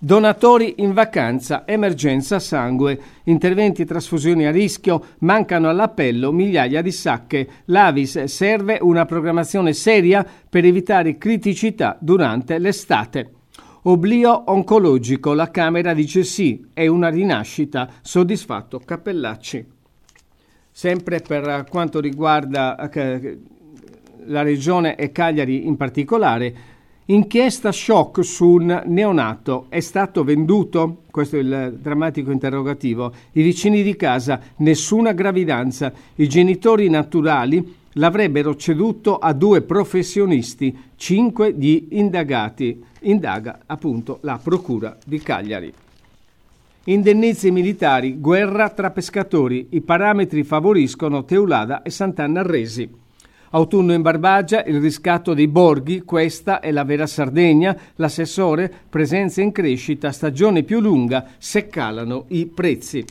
Donatori 0.00 0.74
in 0.78 0.94
vacanza, 0.94 1.62
emergenza 1.64 2.40
sangue, 2.40 3.00
interventi 3.24 3.82
e 3.82 3.84
trasfusioni 3.84 4.46
a 4.46 4.50
rischio, 4.50 5.04
mancano 5.20 5.68
all'appello 5.68 6.32
migliaia 6.32 6.82
di 6.82 6.92
sacche. 6.92 7.48
L'Avis 7.66 8.24
serve 8.24 8.78
una 8.80 9.04
programmazione 9.04 9.72
seria 9.72 10.26
per 10.48 10.64
evitare 10.64 11.18
criticità 11.18 11.96
durante 12.00 12.58
l'estate. 12.58 13.37
Oblio 13.88 14.50
oncologico, 14.50 15.32
la 15.32 15.50
Camera 15.50 15.94
dice 15.94 16.22
sì, 16.22 16.62
è 16.74 16.86
una 16.86 17.08
rinascita, 17.08 17.88
soddisfatto 18.02 18.82
Cappellacci. 18.84 19.64
Sempre 20.70 21.20
per 21.20 21.64
quanto 21.70 21.98
riguarda 21.98 22.90
eh, 22.90 23.38
la 24.26 24.42
regione 24.42 24.94
e 24.94 25.10
Cagliari 25.10 25.66
in 25.66 25.78
particolare, 25.78 26.54
inchiesta 27.06 27.72
shock 27.72 28.22
su 28.22 28.46
un 28.46 28.82
neonato 28.84 29.68
è 29.70 29.80
stato 29.80 30.22
venduto? 30.22 31.04
Questo 31.10 31.36
è 31.36 31.38
il 31.38 31.78
drammatico 31.80 32.30
interrogativo. 32.30 33.10
I 33.32 33.42
vicini 33.42 33.82
di 33.82 33.96
casa, 33.96 34.38
nessuna 34.56 35.12
gravidanza. 35.12 35.90
I 36.16 36.28
genitori 36.28 36.90
naturali 36.90 37.76
l'avrebbero 37.98 38.56
ceduto 38.56 39.18
a 39.18 39.32
due 39.32 39.60
professionisti, 39.62 40.76
cinque 40.96 41.52
gli 41.52 41.88
indagati. 41.90 42.82
Indaga 43.02 43.60
appunto 43.66 44.18
la 44.22 44.40
Procura 44.42 44.96
di 45.04 45.20
Cagliari. 45.20 45.72
Indennizi 46.84 47.50
militari, 47.50 48.18
guerra 48.18 48.70
tra 48.70 48.90
pescatori. 48.90 49.66
I 49.70 49.82
parametri 49.82 50.42
favoriscono 50.42 51.24
Teulada 51.24 51.82
e 51.82 51.90
Sant'Anna 51.90 52.42
Resi. 52.42 52.88
Autunno 53.50 53.92
in 53.92 54.02
Barbagia, 54.02 54.62
il 54.64 54.80
riscatto 54.80 55.34
dei 55.34 55.48
borghi, 55.48 56.02
questa 56.02 56.60
è 56.60 56.70
la 56.70 56.84
vera 56.84 57.06
Sardegna, 57.06 57.76
l'assessore, 57.96 58.72
presenza 58.88 59.40
in 59.42 59.52
crescita, 59.52 60.12
stagione 60.12 60.62
più 60.62 60.80
lunga, 60.80 61.26
se 61.38 61.66
calano 61.68 62.24
i 62.28 62.46
prezzi. 62.46 63.04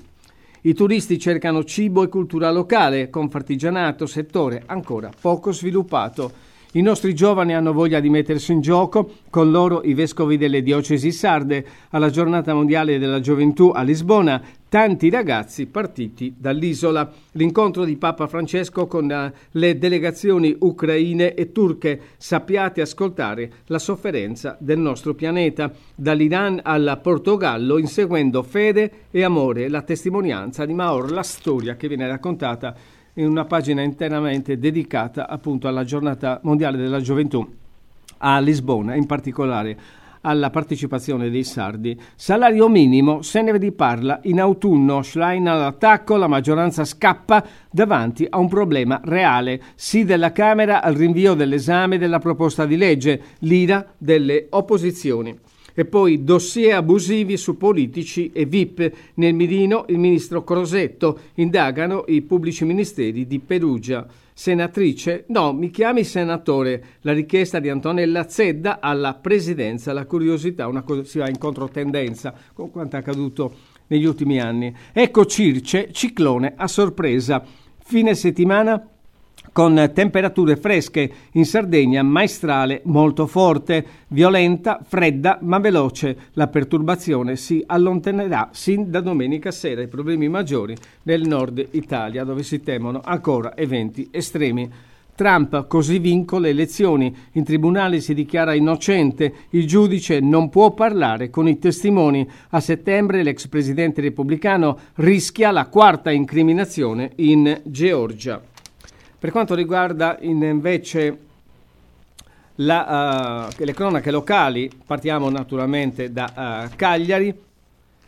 I 0.62 0.74
turisti 0.74 1.20
cercano 1.20 1.64
cibo 1.64 2.04
e 2.04 2.10
cultura 2.10 2.50
locale, 2.50 3.10
confartigianato, 3.12 4.08
settore 4.08 4.64
ancora 4.66 5.12
poco 5.20 5.52
sviluppato. 5.52 6.47
I 6.78 6.82
nostri 6.84 7.16
giovani 7.16 7.56
hanno 7.56 7.74
voglia 7.74 8.00
di 8.00 8.08
mettersi 8.08 8.52
in 8.52 8.62
gioco, 8.62 9.10
con 9.32 9.50
loro 9.50 9.82
i 9.82 9.96
vescovi 9.96 10.38
delle 10.38 10.62
diocesi 10.62 11.12
sarde. 11.12 11.66
Alla 11.90 12.12
giornata 12.12 12.54
mondiale 12.54 13.00
della 13.00 13.20
gioventù 13.20 13.72
a 13.74 13.82
Lisbona, 13.82 14.40
tanti 14.70 15.10
ragazzi 15.10 15.66
partiti 15.66 16.36
dall'isola. 16.38 17.12
L'incontro 17.32 17.84
di 17.84 17.98
Papa 17.98 18.28
Francesco 18.28 18.86
con 18.86 19.10
uh, 19.10 19.36
le 19.54 19.80
delegazioni 19.80 20.56
ucraine 20.60 21.34
e 21.34 21.52
turche. 21.52 22.00
Sappiate 22.16 22.82
ascoltare 22.82 23.52
la 23.66 23.80
sofferenza 23.80 24.56
del 24.60 24.78
nostro 24.78 25.16
pianeta. 25.16 25.74
Dall'Iran 25.96 26.60
al 26.62 27.00
Portogallo, 27.02 27.80
inseguendo 27.80 28.44
fede 28.44 28.92
e 29.10 29.24
amore, 29.24 29.68
la 29.68 29.82
testimonianza 29.82 30.64
di 30.64 30.76
Maor, 30.76 31.10
la 31.10 31.24
storia 31.24 31.76
che 31.76 31.88
viene 31.88 32.08
raccontata 32.08 32.76
in 33.18 33.28
una 33.28 33.46
pagina 33.46 33.82
interamente 33.82 34.58
dedicata 34.58 35.28
appunto 35.28 35.68
alla 35.68 35.84
giornata 35.84 36.40
mondiale 36.44 36.78
della 36.78 37.02
gioventù 37.02 37.48
a 38.20 38.40
Lisbona, 38.40 38.96
in 38.96 39.06
particolare 39.06 39.78
alla 40.22 40.50
partecipazione 40.50 41.30
dei 41.30 41.44
sardi. 41.44 42.00
Salario 42.16 42.68
minimo, 42.68 43.22
se 43.22 43.42
ne 43.42 43.56
riparla 43.58 44.20
in 44.24 44.40
autunno, 44.40 45.02
Schlein 45.02 45.48
all'attacco, 45.48 46.18
la 46.18 46.28
maggioranza 46.28 46.84
scappa 46.84 47.44
davanti 47.72 48.26
a 48.30 48.38
un 48.38 48.50
problema 48.50 49.00
reale. 49.04 49.62
Sì 49.76 50.04
della 50.04 50.32
Camera 50.32 50.82
al 50.82 50.96
rinvio 50.96 51.34
dell'esame 51.34 51.98
della 51.98 52.20
proposta 52.20 52.66
di 52.66 52.78
legge, 52.78 53.22
l'ira 53.40 53.86
delle 53.98 54.48
opposizioni. 54.50 55.38
E 55.80 55.86
poi 55.86 56.24
dossier 56.24 56.74
abusivi 56.74 57.38
su 57.38 57.56
politici 57.56 58.32
e 58.34 58.46
VIP. 58.46 58.92
Nel 59.14 59.36
mirino 59.36 59.86
il 59.90 60.00
ministro 60.00 60.44
Crosetto. 60.44 61.20
Indagano 61.36 62.06
i 62.08 62.24
pubblici 62.24 62.66
ministeri 62.66 63.28
di 63.28 63.38
Perugia. 63.38 64.08
Senatrice? 64.34 65.26
No, 65.28 65.54
mi 65.54 65.70
chiami 65.70 66.04
senatore. 66.04 66.84
La 67.02 67.14
richiesta 67.14 67.60
di 67.60 67.70
Antonella 67.70 68.28
Zedda 68.28 68.80
alla 68.80 69.14
presidenza. 69.14 69.94
La 69.94 70.08
curiosità, 70.08 70.66
una 70.66 70.82
cosa 70.82 71.04
si 71.04 71.20
va 71.20 71.30
in 71.30 71.38
controtendenza 71.38 72.34
con 72.54 72.72
quanto 72.72 72.96
è 72.96 73.00
accaduto 73.00 73.54
negli 73.86 74.06
ultimi 74.06 74.42
anni. 74.42 74.76
Ecco 74.92 75.28
Circe, 75.28 75.92
ciclone 75.92 76.54
a 76.58 76.68
sorpresa. 76.68 77.46
Fine 77.78 78.16
settimana 78.16 78.97
con 79.51 79.92
temperature 79.94 80.56
fresche 80.58 81.12
in 81.34 81.46
Sardegna, 81.46 82.04
maestrale 82.04 82.82
molto 82.86 83.27
forte, 83.27 83.86
violenta, 84.10 84.80
fredda 84.84 85.39
ma 85.42 85.60
veloce. 85.60 86.18
La 86.34 86.48
perturbazione 86.48 87.36
si 87.36 87.63
allontanerà 87.66 88.50
sin 88.51 88.89
da 88.89 89.01
domenica 89.01 89.51
sera. 89.51 89.82
I 89.82 89.88
problemi 89.88 90.27
maggiori 90.30 90.75
nel 91.04 91.27
nord 91.27 91.66
Italia, 91.72 92.24
dove 92.24 92.44
si 92.44 92.62
temono 92.62 93.01
ancora 93.04 93.56
eventi 93.56 94.08
estremi. 94.12 94.70
Trump 95.18 95.66
così 95.66 95.98
vinco 95.98 96.38
le 96.38 96.50
elezioni, 96.50 97.13
in 97.32 97.44
tribunale 97.44 98.01
si 98.01 98.13
dichiara 98.13 98.54
innocente, 98.54 99.34
il 99.50 99.66
giudice 99.66 100.20
non 100.20 100.50
può 100.50 100.75
parlare 100.75 101.32
con 101.32 101.48
i 101.48 101.58
testimoni. 101.58 102.30
A 102.50 102.60
settembre 102.60 103.24
l'ex 103.24 103.48
presidente 103.48 104.00
repubblicano 104.00 104.77
rischia 104.98 105.50
la 105.50 105.66
quarta 105.66 106.12
incriminazione 106.12 107.13
in 107.16 107.62
Georgia. 107.63 108.39
Per 109.20 109.32
quanto 109.32 109.56
riguarda 109.56 110.18
invece 110.22 111.18
la, 112.58 113.50
uh, 113.50 113.64
le 113.64 113.74
cronache 113.74 114.12
locali, 114.12 114.70
partiamo 114.86 115.28
naturalmente 115.30 116.12
da 116.12 116.68
uh, 116.70 116.76
Cagliari, 116.76 117.34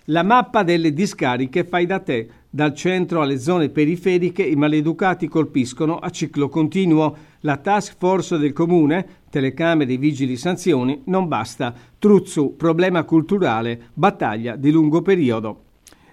la 0.05 0.21
mappa 0.21 0.61
delle 0.61 0.93
discariche 0.93 1.63
fai 1.63 1.87
da 1.87 1.99
te. 1.99 2.29
Dal 2.51 2.75
centro 2.75 3.21
alle 3.21 3.39
zone 3.39 3.69
periferiche 3.69 4.43
i 4.43 4.55
maleducati 4.55 5.27
colpiscono 5.27 5.97
a 5.97 6.11
ciclo 6.11 6.47
continuo. 6.47 7.15
La 7.41 7.57
task 7.57 7.95
force 7.97 8.37
del 8.37 8.53
comune, 8.53 9.05
telecamere, 9.31 9.97
vigili, 9.97 10.35
sanzioni, 10.35 11.01
non 11.05 11.27
basta. 11.27 11.73
Truzzu, 11.97 12.55
problema 12.55 13.03
culturale, 13.03 13.89
battaglia 13.93 14.55
di 14.55 14.71
lungo 14.71 15.01
periodo. 15.01 15.63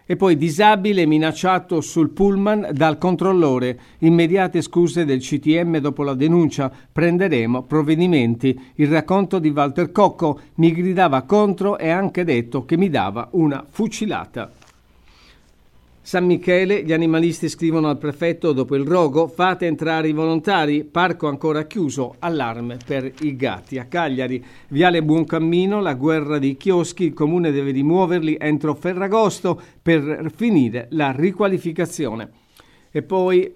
E 0.08 0.14
poi 0.14 0.36
disabile 0.36 1.04
minacciato 1.04 1.80
sul 1.80 2.10
pullman 2.10 2.68
dal 2.72 2.96
controllore. 2.96 3.76
Immediate 3.98 4.62
scuse 4.62 5.04
del 5.04 5.18
CTM 5.18 5.78
dopo 5.78 6.04
la 6.04 6.14
denuncia. 6.14 6.70
Prenderemo 6.92 7.64
provvedimenti. 7.64 8.56
Il 8.76 8.86
racconto 8.86 9.40
di 9.40 9.48
Walter 9.48 9.90
Cocco 9.90 10.38
mi 10.54 10.72
gridava 10.72 11.22
contro 11.22 11.76
e 11.76 11.90
anche 11.90 12.22
detto 12.22 12.64
che 12.64 12.76
mi 12.76 12.88
dava 12.88 13.28
una 13.32 13.64
fucilata. 13.68 14.52
San 16.06 16.24
Michele, 16.24 16.84
gli 16.84 16.92
animalisti 16.92 17.48
scrivono 17.48 17.88
al 17.88 17.98
prefetto 17.98 18.52
dopo 18.52 18.76
il 18.76 18.86
rogo, 18.86 19.26
fate 19.26 19.66
entrare 19.66 20.06
i 20.06 20.12
volontari, 20.12 20.84
parco 20.84 21.26
ancora 21.26 21.64
chiuso, 21.64 22.14
allarme 22.20 22.76
per 22.86 23.12
i 23.22 23.34
gatti. 23.34 23.76
A 23.76 23.86
Cagliari, 23.86 24.40
Viale 24.68 25.02
Buoncammino, 25.02 25.80
la 25.80 25.94
guerra 25.94 26.38
dei 26.38 26.56
chioschi, 26.56 27.06
il 27.06 27.12
comune 27.12 27.50
deve 27.50 27.72
rimuoverli 27.72 28.36
entro 28.38 28.76
Ferragosto 28.76 29.60
per 29.82 30.30
finire 30.32 30.86
la 30.90 31.10
riqualificazione. 31.10 32.30
E 32.92 33.02
poi 33.02 33.52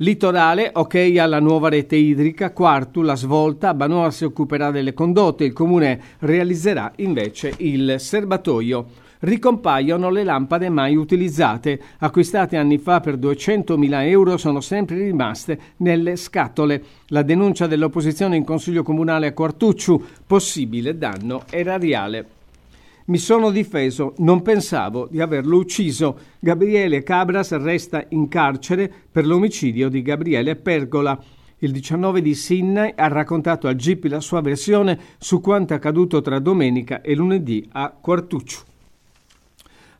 Litorale, 0.00 0.70
ok 0.74 1.14
alla 1.18 1.40
nuova 1.40 1.70
rete 1.70 1.96
idrica, 1.96 2.52
quartu 2.52 3.00
la 3.00 3.16
svolta, 3.16 3.72
Banoa 3.72 4.10
si 4.10 4.24
occuperà 4.24 4.70
delle 4.70 4.92
condotte, 4.92 5.44
il 5.44 5.54
comune 5.54 6.00
realizzerà 6.18 6.92
invece 6.96 7.54
il 7.56 7.94
serbatoio 7.96 9.06
ricompaiono 9.20 10.10
le 10.10 10.24
lampade 10.24 10.68
mai 10.68 10.96
utilizzate, 10.96 11.80
acquistate 11.98 12.56
anni 12.56 12.78
fa 12.78 13.00
per 13.00 13.16
200.000 13.16 14.08
euro, 14.08 14.36
sono 14.36 14.60
sempre 14.60 14.96
rimaste 14.96 15.58
nelle 15.78 16.16
scatole. 16.16 16.82
La 17.08 17.22
denuncia 17.22 17.66
dell'opposizione 17.66 18.36
in 18.36 18.44
Consiglio 18.44 18.82
Comunale 18.82 19.28
a 19.28 19.32
Quartucciu, 19.32 20.02
possibile 20.26 20.96
danno 20.96 21.42
erariale. 21.50 22.36
Mi 23.08 23.16
sono 23.16 23.50
difeso, 23.50 24.12
non 24.18 24.42
pensavo 24.42 25.08
di 25.10 25.20
averlo 25.22 25.56
ucciso. 25.56 26.18
Gabriele 26.38 27.02
Cabras 27.02 27.56
resta 27.56 28.04
in 28.10 28.28
carcere 28.28 28.92
per 29.10 29.26
l'omicidio 29.26 29.88
di 29.88 30.02
Gabriele 30.02 30.56
Pergola. 30.56 31.18
Il 31.60 31.72
19 31.72 32.20
di 32.20 32.34
Sinai 32.34 32.92
ha 32.94 33.08
raccontato 33.08 33.66
al 33.66 33.76
GIP 33.76 34.04
la 34.04 34.20
sua 34.20 34.42
versione 34.42 34.98
su 35.16 35.40
quanto 35.40 35.72
accaduto 35.72 36.20
tra 36.20 36.38
domenica 36.38 37.00
e 37.00 37.14
lunedì 37.14 37.66
a 37.72 37.96
Quartucciu. 37.98 38.67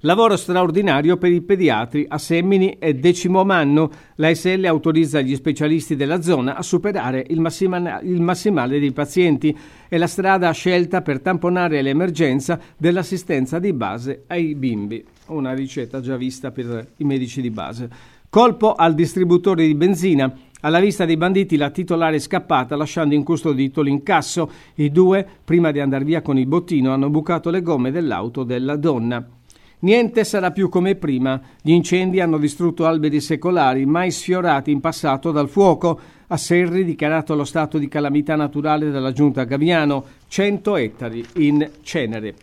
Lavoro 0.02 0.37
straordinario 0.37 1.16
per 1.16 1.32
i 1.32 1.40
pediatri 1.40 2.06
a 2.06 2.18
Semmini 2.18 2.78
e 2.78 2.94
decimo 2.94 3.40
anno. 3.40 3.90
La 4.14 4.32
SL 4.32 4.64
autorizza 4.66 5.20
gli 5.20 5.34
specialisti 5.34 5.96
della 5.96 6.22
zona 6.22 6.54
a 6.54 6.62
superare 6.62 7.24
il, 7.30 7.40
massima, 7.40 7.98
il 8.02 8.20
massimale 8.20 8.78
dei 8.78 8.92
pazienti. 8.92 9.56
È 9.88 9.96
la 9.98 10.06
strada 10.06 10.52
scelta 10.52 11.02
per 11.02 11.20
tamponare 11.20 11.82
l'emergenza 11.82 12.61
dell'assistenza 12.76 13.58
di 13.58 13.72
base 13.72 14.22
ai 14.28 14.54
bimbi. 14.54 15.04
Una 15.26 15.52
ricetta 15.52 16.00
già 16.00 16.16
vista 16.16 16.52
per 16.52 16.90
i 16.98 17.04
medici 17.04 17.40
di 17.40 17.50
base. 17.50 17.90
Colpo 18.30 18.74
al 18.74 18.94
distributore 18.94 19.66
di 19.66 19.74
benzina. 19.74 20.32
Alla 20.61 20.78
vista 20.78 21.06
dei 21.06 21.16
banditi 21.16 21.56
la 21.56 21.70
titolare 21.70 22.16
è 22.16 22.20
scappata 22.20 22.76
lasciando 22.76 23.16
incustodito 23.16 23.82
l'incasso. 23.82 24.48
I 24.76 24.92
due, 24.92 25.26
prima 25.42 25.72
di 25.72 25.80
andare 25.80 26.04
via 26.04 26.22
con 26.22 26.38
il 26.38 26.46
bottino, 26.46 26.92
hanno 26.92 27.11
bucato 27.11 27.50
le 27.50 27.62
gomme 27.62 27.90
dell'auto 27.90 28.44
della 28.44 28.76
donna. 28.76 29.38
Niente 29.81 30.25
sarà 30.25 30.51
più 30.51 30.69
come 30.69 30.97
prima. 30.97 31.41
Gli 31.62 31.71
incendi 31.71 32.21
hanno 32.21 32.38
distrutto 32.38 32.85
alberi 32.85 33.21
secolari 33.21 33.87
mai 33.87 34.11
sfiorati 34.11 34.73
in 34.73 34.81
passato 34.81 35.31
dal 35.31 35.49
fuoco. 35.49 36.01
A 36.27 36.37
Serri 36.37 36.85
dichiarato 36.85 37.37
lo 37.37 37.45
stato 37.45 37.79
di 37.79 37.87
calamità 37.87 38.35
naturale 38.35 38.91
dalla 38.91 39.12
giunta 39.12 39.45
Gaviano, 39.45 40.05
100 40.27 40.77
ettari 40.77 41.25
in 41.37 41.71
cenere. 41.83 42.35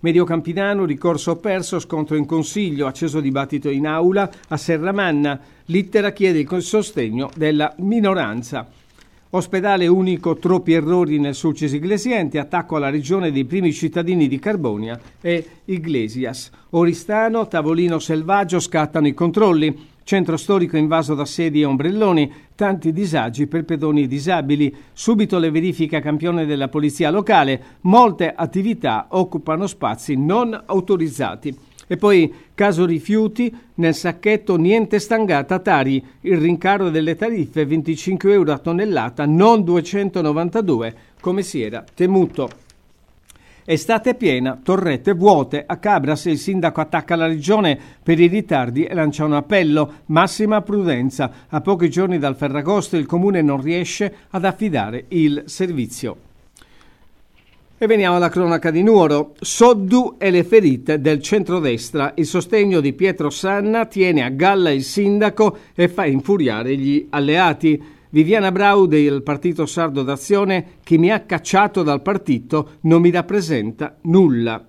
Medio 0.00 0.24
Campinano, 0.24 0.84
ricorso 0.84 1.36
perso, 1.36 1.78
scontro 1.78 2.16
in 2.16 2.26
consiglio, 2.26 2.88
acceso 2.88 3.20
dibattito 3.20 3.68
in 3.70 3.86
aula 3.86 4.28
a 4.48 4.56
Serramanna. 4.56 5.38
Littera 5.66 6.10
chiede 6.10 6.40
il 6.40 6.62
sostegno 6.62 7.30
della 7.36 7.72
minoranza. 7.78 8.68
Ospedale 9.34 9.86
unico, 9.86 10.36
troppi 10.36 10.74
errori 10.74 11.18
nel 11.18 11.34
Sulcis 11.34 11.72
Iglesiente, 11.72 12.38
attacco 12.38 12.76
alla 12.76 12.90
regione 12.90 13.32
dei 13.32 13.46
primi 13.46 13.72
cittadini 13.72 14.28
di 14.28 14.38
Carbonia 14.38 15.00
e 15.22 15.46
Iglesias. 15.64 16.50
Oristano, 16.70 17.48
tavolino 17.48 17.98
selvaggio, 17.98 18.60
scattano 18.60 19.06
i 19.06 19.14
controlli. 19.14 19.88
centro 20.04 20.36
storico 20.36 20.76
invaso 20.76 21.14
da 21.14 21.24
sedie 21.24 21.62
e 21.62 21.64
ombrelloni, 21.64 22.30
tanti 22.54 22.92
disagi 22.92 23.46
per 23.46 23.64
pedoni 23.64 24.06
disabili, 24.06 24.74
subito 24.92 25.38
le 25.38 25.50
verifiche 25.50 25.96
a 25.96 26.00
campione 26.02 26.44
della 26.44 26.68
polizia 26.68 27.08
locale, 27.08 27.78
molte 27.82 28.34
attività 28.34 29.06
occupano 29.08 29.66
spazi 29.66 30.14
non 30.14 30.60
autorizzati. 30.66 31.56
E 31.86 31.96
poi 31.96 32.32
caso 32.54 32.86
rifiuti, 32.86 33.54
nel 33.74 33.94
sacchetto 33.94 34.56
niente 34.56 34.98
stangata 34.98 35.58
Tari, 35.58 36.04
il 36.22 36.38
rincaro 36.38 36.90
delle 36.90 37.16
tariffe 37.16 37.66
25 37.66 38.32
euro 38.32 38.52
a 38.52 38.58
tonnellata, 38.58 39.26
non 39.26 39.64
292 39.64 40.94
come 41.20 41.42
si 41.42 41.62
era 41.62 41.84
temuto. 41.94 42.50
Estate 43.64 44.14
piena, 44.16 44.58
torrette 44.60 45.12
vuote, 45.12 45.62
a 45.64 45.76
Cabras 45.76 46.24
il 46.24 46.38
sindaco 46.38 46.80
attacca 46.80 47.14
la 47.14 47.28
regione 47.28 47.78
per 48.02 48.18
i 48.18 48.26
ritardi 48.26 48.84
e 48.84 48.92
lancia 48.92 49.24
un 49.24 49.34
appello, 49.34 49.92
massima 50.06 50.62
prudenza, 50.62 51.30
a 51.48 51.60
pochi 51.60 51.88
giorni 51.88 52.18
dal 52.18 52.34
Ferragosto 52.34 52.96
il 52.96 53.06
comune 53.06 53.40
non 53.40 53.60
riesce 53.60 54.12
ad 54.30 54.44
affidare 54.44 55.04
il 55.08 55.44
servizio. 55.46 56.30
E 57.82 57.88
veniamo 57.88 58.14
alla 58.14 58.28
cronaca 58.28 58.70
di 58.70 58.84
Nuoro. 58.84 59.34
Soddu 59.40 60.14
e 60.16 60.30
le 60.30 60.44
ferite 60.44 61.00
del 61.00 61.20
centrodestra. 61.20 62.12
Il 62.14 62.26
sostegno 62.26 62.78
di 62.78 62.92
Pietro 62.92 63.28
Sanna 63.28 63.86
tiene 63.86 64.22
a 64.22 64.28
galla 64.28 64.70
il 64.70 64.84
sindaco 64.84 65.56
e 65.74 65.88
fa 65.88 66.06
infuriare 66.06 66.76
gli 66.76 67.08
alleati. 67.10 67.82
Viviana 68.10 68.52
Brau 68.52 68.86
del 68.86 69.24
Partito 69.24 69.66
Sardo 69.66 70.04
d'Azione, 70.04 70.74
chi 70.84 70.96
mi 70.96 71.10
ha 71.10 71.22
cacciato 71.22 71.82
dal 71.82 72.02
partito 72.02 72.74
non 72.82 73.00
mi 73.00 73.10
rappresenta 73.10 73.96
nulla. 74.02 74.64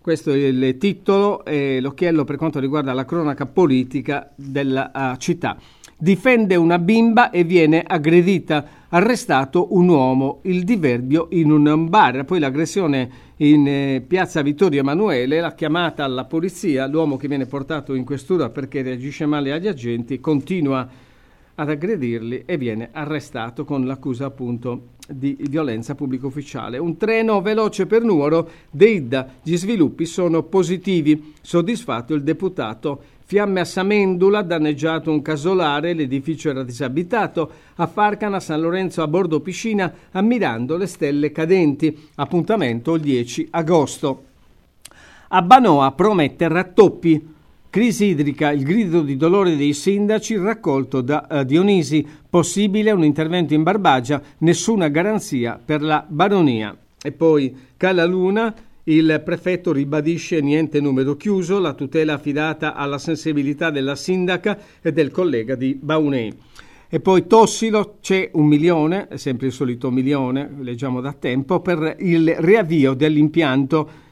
Questo 0.00 0.30
è 0.30 0.36
il 0.36 0.76
titolo 0.78 1.44
e 1.44 1.80
l'occhiello 1.80 2.22
per 2.22 2.36
quanto 2.36 2.60
riguarda 2.60 2.92
la 2.92 3.04
cronaca 3.04 3.46
politica 3.46 4.30
della 4.36 4.92
uh, 4.94 5.16
città. 5.16 5.58
Difende 6.02 6.56
una 6.56 6.78
bimba 6.78 7.28
e 7.28 7.44
viene 7.44 7.84
aggredita. 7.86 8.78
Arrestato 8.88 9.74
un 9.76 9.86
uomo, 9.86 10.40
il 10.44 10.64
diverbio 10.64 11.26
in 11.32 11.50
un 11.50 11.90
bar. 11.90 12.24
Poi 12.24 12.38
l'aggressione 12.38 13.10
in 13.36 13.68
eh, 13.68 14.02
piazza 14.06 14.40
Vittorio 14.40 14.80
Emanuele, 14.80 15.40
la 15.40 15.52
chiamata 15.52 16.02
alla 16.02 16.24
polizia, 16.24 16.86
l'uomo 16.86 17.18
che 17.18 17.28
viene 17.28 17.44
portato 17.44 17.92
in 17.92 18.06
questura 18.06 18.48
perché 18.48 18.80
reagisce 18.80 19.26
male 19.26 19.52
agli 19.52 19.68
agenti, 19.68 20.20
continua 20.20 20.88
ad 21.54 21.68
aggredirli 21.68 22.44
e 22.46 22.56
viene 22.56 22.88
arrestato 22.92 23.66
con 23.66 23.84
l'accusa 23.84 24.24
appunto 24.24 24.92
di 25.06 25.36
violenza 25.50 25.94
pubblico 25.94 26.28
ufficiale. 26.28 26.78
Un 26.78 26.96
treno 26.96 27.42
veloce 27.42 27.84
per 27.84 28.02
Nuoro, 28.02 28.48
Deidda, 28.70 29.34
gli 29.42 29.56
sviluppi 29.56 30.06
sono 30.06 30.44
positivi. 30.44 31.34
Soddisfatto 31.42 32.14
il 32.14 32.22
deputato. 32.22 33.02
Fiamme 33.30 33.60
a 33.60 33.64
Samendula, 33.64 34.42
danneggiato 34.42 35.12
un 35.12 35.22
casolare, 35.22 35.92
l'edificio 35.92 36.50
era 36.50 36.64
disabitato. 36.64 37.48
A 37.76 37.86
Farcana, 37.86 38.40
San 38.40 38.60
Lorenzo 38.60 39.02
a 39.02 39.06
bordo 39.06 39.38
piscina, 39.38 39.94
ammirando 40.10 40.76
le 40.76 40.88
stelle 40.88 41.30
cadenti. 41.30 42.08
Appuntamento 42.16 42.96
il 42.96 43.02
10 43.02 43.46
agosto. 43.52 44.24
A 45.28 45.42
Banoa 45.42 45.92
promette 45.92 46.48
rattoppi. 46.48 47.34
Crisi 47.70 48.06
idrica, 48.06 48.50
il 48.50 48.64
grido 48.64 49.00
di 49.00 49.16
dolore 49.16 49.54
dei 49.54 49.74
sindaci 49.74 50.36
raccolto 50.36 51.00
da 51.00 51.28
uh, 51.30 51.44
Dionisi, 51.44 52.04
possibile 52.28 52.90
un 52.90 53.04
intervento 53.04 53.54
in 53.54 53.62
Barbagia, 53.62 54.20
nessuna 54.38 54.88
garanzia 54.88 55.56
per 55.64 55.82
la 55.82 56.04
baronia. 56.04 56.76
E 57.00 57.12
poi 57.12 57.56
Cala 57.76 58.04
Luna, 58.04 58.52
il 58.84 59.20
prefetto 59.24 59.72
ribadisce 59.72 60.40
niente 60.40 60.80
numero 60.80 61.16
chiuso, 61.16 61.58
la 61.58 61.74
tutela 61.74 62.14
affidata 62.14 62.74
alla 62.74 62.98
sensibilità 62.98 63.70
della 63.70 63.96
sindaca 63.96 64.58
e 64.80 64.92
del 64.92 65.10
collega 65.10 65.54
di 65.54 65.78
Baunei. 65.80 66.32
E 66.88 66.98
poi 66.98 67.26
Tossilo 67.26 67.98
c'è 68.00 68.30
un 68.32 68.46
milione, 68.46 69.08
sempre 69.14 69.46
il 69.46 69.52
solito 69.52 69.90
milione, 69.90 70.50
leggiamo 70.60 71.00
da 71.00 71.12
tempo, 71.12 71.60
per 71.60 71.96
il 72.00 72.34
riavvio 72.38 72.94
dell'impianto 72.94 74.08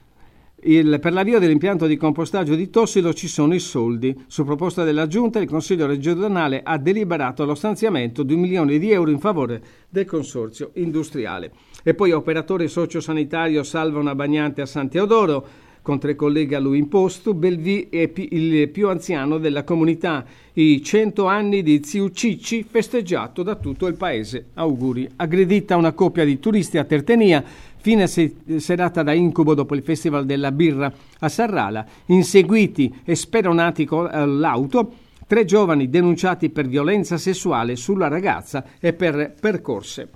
il, 0.63 0.99
per 1.01 1.13
l'avvio 1.13 1.39
dell'impianto 1.39 1.87
di 1.87 1.97
compostaggio 1.97 2.57
di 2.57 2.69
Tossilo 2.69 3.15
ci 3.15 3.29
sono 3.29 3.55
i 3.55 3.61
soldi. 3.61 4.25
Su 4.27 4.45
proposta 4.45 4.83
della 4.83 5.07
Giunta, 5.07 5.39
il 5.39 5.49
Consiglio 5.49 5.87
regionale 5.87 6.63
ha 6.65 6.79
deliberato 6.79 7.45
lo 7.45 7.55
stanziamento 7.55 8.25
di 8.25 8.35
un 8.35 8.41
milione 8.41 8.79
di 8.79 8.91
euro 8.91 9.11
in 9.11 9.21
favore 9.21 9.63
del 9.89 10.05
consorzio 10.05 10.71
industriale. 10.75 11.53
E 11.83 11.95
poi 11.95 12.13
operatore 12.13 12.69
sociosanitario 12.69 13.63
salva 13.63 13.99
una 13.99 14.15
bagnante 14.15 14.61
a 14.61 14.67
San 14.67 14.89
Teodoro 14.89 15.67
con 15.89 15.99
tre 15.99 16.17
colleghi 16.17 16.55
a 16.55 16.61
lui 16.61 16.77
in 16.77 16.89
posto, 16.89 17.33
Belvi 17.33 17.87
è 17.89 18.11
il 18.15 18.69
più 18.69 18.91
anziano 18.91 19.39
della 19.39 19.65
comunità, 19.65 20.23
i 20.53 20.83
100 20.83 21.25
anni 21.25 21.63
di 21.63 21.81
zio 21.83 22.11
Cicci 22.11 22.63
festeggiato 22.63 23.43
da 23.43 23.55
tutto 23.55 23.87
il 23.87 23.95
paese. 23.95 24.49
Auguri. 24.53 25.09
Aggredita 25.17 25.77
una 25.77 25.93
coppia 25.93 26.27
di 26.27 26.39
turisti 26.39 26.77
a 26.77 26.85
Tertenia, 26.85 27.43
fine 27.79 28.07
serata 28.07 29.03
da 29.03 29.15
incubo 29.15 29.55
dopo 29.55 29.75
il 29.75 29.83
Festival 29.83 30.27
della 30.27 30.53
Birra 30.53 30.93
a 31.21 31.29
Sarrala, 31.31 31.87
inseguiti 32.07 33.01
e 33.03 33.15
speronati 33.15 33.87
con 33.87 34.11
l'auto, 34.13 34.93
tre 35.27 35.47
giovani 35.47 35.89
denunciati 35.89 36.51
per 36.51 36.67
violenza 36.67 37.17
sessuale 37.17 37.77
sulla 37.77 38.09
ragazza 38.09 38.63
e 38.79 38.93
per 38.93 39.33
percorse 39.41 40.11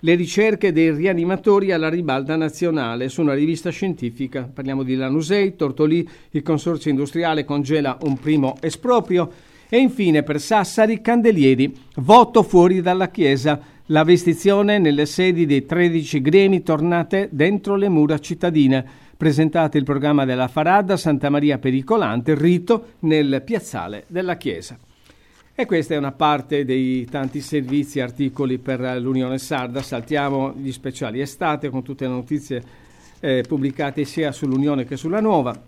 le 0.00 0.14
ricerche 0.14 0.72
dei 0.72 0.92
rianimatori 0.92 1.72
alla 1.72 1.88
ribalta 1.88 2.36
nazionale 2.36 3.08
su 3.08 3.22
una 3.22 3.34
rivista 3.34 3.70
scientifica. 3.70 4.50
Parliamo 4.52 4.82
di 4.82 4.94
Lanusei, 4.94 5.56
Tortolì, 5.56 6.08
il 6.30 6.42
consorzio 6.42 6.90
industriale 6.90 7.44
congela 7.44 7.98
un 8.02 8.18
primo 8.18 8.56
esproprio 8.60 9.30
e 9.68 9.78
infine 9.78 10.22
per 10.22 10.40
Sassari 10.40 11.00
Candelieri, 11.00 11.74
voto 11.96 12.42
fuori 12.42 12.80
dalla 12.80 13.10
Chiesa, 13.10 13.60
la 13.86 14.04
vestizione 14.04 14.78
nelle 14.78 15.06
sedi 15.06 15.46
dei 15.46 15.64
13 15.64 16.20
gremi 16.20 16.62
tornate 16.62 17.28
dentro 17.32 17.76
le 17.76 17.88
mura 17.88 18.18
cittadine. 18.18 18.84
Presentate 19.16 19.78
il 19.78 19.84
programma 19.84 20.24
della 20.24 20.48
Faradda 20.48 20.96
Santa 20.96 21.30
Maria 21.30 21.58
Pericolante, 21.58 22.34
rito 22.34 22.94
nel 23.00 23.42
piazzale 23.44 24.04
della 24.08 24.36
Chiesa. 24.36 24.76
E 25.58 25.64
questa 25.64 25.94
è 25.94 25.96
una 25.96 26.12
parte 26.12 26.66
dei 26.66 27.06
tanti 27.06 27.40
servizi 27.40 27.98
e 27.98 28.02
articoli 28.02 28.58
per 28.58 28.78
l'Unione 29.00 29.38
Sarda. 29.38 29.80
Saltiamo 29.80 30.52
gli 30.54 30.70
speciali 30.70 31.22
estate 31.22 31.70
con 31.70 31.82
tutte 31.82 32.04
le 32.04 32.10
notizie 32.10 32.62
eh, 33.20 33.42
pubblicate 33.48 34.04
sia 34.04 34.32
sull'Unione 34.32 34.84
che 34.84 34.98
sulla 34.98 35.20
Nuova. 35.20 35.58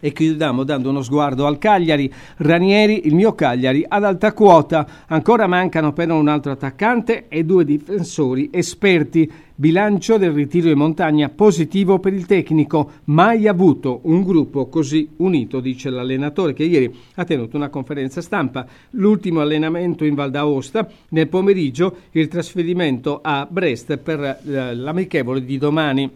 E 0.00 0.12
chiudiamo 0.12 0.62
dando 0.62 0.90
uno 0.90 1.02
sguardo 1.02 1.46
al 1.46 1.58
Cagliari. 1.58 2.12
Ranieri, 2.36 3.06
il 3.06 3.14
mio 3.14 3.34
Cagliari, 3.34 3.84
ad 3.86 4.04
alta 4.04 4.32
quota. 4.32 4.86
Ancora 5.08 5.46
mancano 5.46 5.92
però 5.92 6.16
un 6.18 6.28
altro 6.28 6.52
attaccante 6.52 7.26
e 7.28 7.44
due 7.44 7.64
difensori 7.64 8.48
esperti. 8.52 9.30
Bilancio 9.56 10.18
del 10.18 10.30
ritiro 10.30 10.68
in 10.68 10.78
montagna 10.78 11.28
positivo 11.30 11.98
per 11.98 12.12
il 12.12 12.26
tecnico. 12.26 12.92
Mai 13.06 13.48
avuto 13.48 13.98
un 14.04 14.22
gruppo 14.22 14.68
così 14.68 15.08
unito, 15.16 15.58
dice 15.58 15.90
l'allenatore 15.90 16.52
che 16.52 16.62
ieri 16.62 16.94
ha 17.16 17.24
tenuto 17.24 17.56
una 17.56 17.68
conferenza 17.68 18.20
stampa. 18.20 18.64
L'ultimo 18.90 19.40
allenamento 19.40 20.04
in 20.04 20.14
Val 20.14 20.30
d'Aosta. 20.30 20.88
Nel 21.08 21.26
pomeriggio 21.26 21.96
il 22.12 22.28
trasferimento 22.28 23.18
a 23.20 23.48
Brest 23.50 23.96
per 23.96 24.20
eh, 24.20 24.74
l'amichevole 24.76 25.44
di 25.44 25.58
domani. 25.58 26.08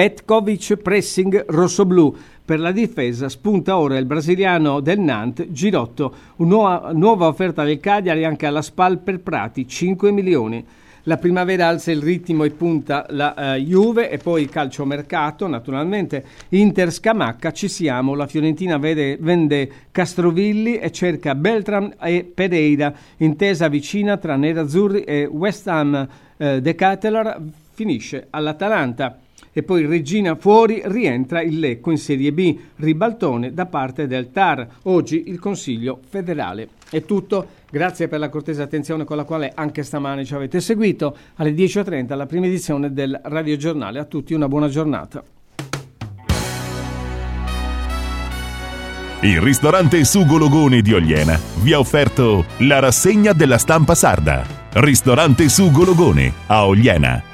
Petkovic 0.00 0.76
pressing 0.76 1.44
rossoblù. 1.48 2.16
Per 2.42 2.58
la 2.58 2.72
difesa 2.72 3.28
spunta 3.28 3.76
ora 3.76 3.98
il 3.98 4.06
brasiliano 4.06 4.80
del 4.80 4.98
Nantes, 4.98 5.48
Girotto. 5.50 6.14
Una 6.36 6.90
nuova 6.92 7.26
offerta 7.26 7.64
del 7.64 7.80
Cagliari 7.80 8.24
anche 8.24 8.46
alla 8.46 8.62
SPAL 8.62 9.00
per 9.00 9.20
Prati, 9.20 9.68
5 9.68 10.10
milioni. 10.10 10.64
La 11.02 11.18
primavera 11.18 11.68
alza 11.68 11.90
il 11.90 12.00
ritmo 12.00 12.44
e 12.44 12.50
punta 12.50 13.04
la 13.10 13.34
uh, 13.36 13.60
Juve 13.60 14.08
e 14.08 14.16
poi 14.16 14.46
calcio 14.46 14.86
mercato, 14.86 15.46
naturalmente. 15.46 16.24
Inter 16.48 16.90
Scamacca, 16.90 17.52
ci 17.52 17.68
siamo. 17.68 18.14
La 18.14 18.26
Fiorentina 18.26 18.78
vede, 18.78 19.18
vende 19.20 19.70
Castrovilli 19.90 20.78
e 20.78 20.90
cerca 20.92 21.34
Beltram 21.34 21.92
e 22.00 22.24
Pereira. 22.24 22.90
Intesa 23.18 23.68
vicina 23.68 24.16
tra 24.16 24.36
Nerazzurri 24.36 25.02
e 25.02 25.26
West 25.26 25.68
Ham. 25.68 26.08
Uh, 26.38 26.58
De 26.58 26.74
Catelar 26.74 27.38
finisce 27.74 28.28
all'Atalanta 28.30 29.18
e 29.52 29.62
poi 29.62 29.86
Regina 29.86 30.36
fuori 30.36 30.82
rientra 30.84 31.42
il 31.42 31.58
Lecco 31.58 31.90
in 31.90 31.98
Serie 31.98 32.32
B, 32.32 32.56
ribaltone 32.76 33.52
da 33.52 33.66
parte 33.66 34.06
del 34.06 34.30
TAR, 34.30 34.66
oggi 34.82 35.24
il 35.28 35.38
Consiglio 35.38 36.00
federale. 36.08 36.68
È 36.90 37.04
tutto, 37.04 37.46
grazie 37.70 38.08
per 38.08 38.18
la 38.18 38.28
cortese 38.28 38.62
attenzione 38.62 39.04
con 39.04 39.16
la 39.16 39.24
quale 39.24 39.52
anche 39.54 39.82
stamane 39.82 40.24
ci 40.24 40.34
avete 40.34 40.60
seguito, 40.60 41.16
alle 41.36 41.52
10.30 41.52 42.16
la 42.16 42.26
prima 42.26 42.46
edizione 42.46 42.92
del 42.92 43.18
Radio 43.24 43.56
Giornale. 43.56 43.98
A 43.98 44.04
tutti 44.04 44.34
una 44.34 44.48
buona 44.48 44.68
giornata. 44.68 45.22
Il 49.22 49.38
ristorante 49.40 50.02
Sugo 50.04 50.38
Logone 50.38 50.80
di 50.80 50.94
Ogliena 50.94 51.38
vi 51.60 51.74
ha 51.74 51.78
offerto 51.78 52.46
la 52.60 52.78
rassegna 52.78 53.34
della 53.34 53.58
stampa 53.58 53.94
sarda. 53.94 54.46
Ristorante 54.72 55.50
Sugo 55.50 55.84
Logone 55.84 56.32
a 56.46 56.66
Ogliena 56.66 57.24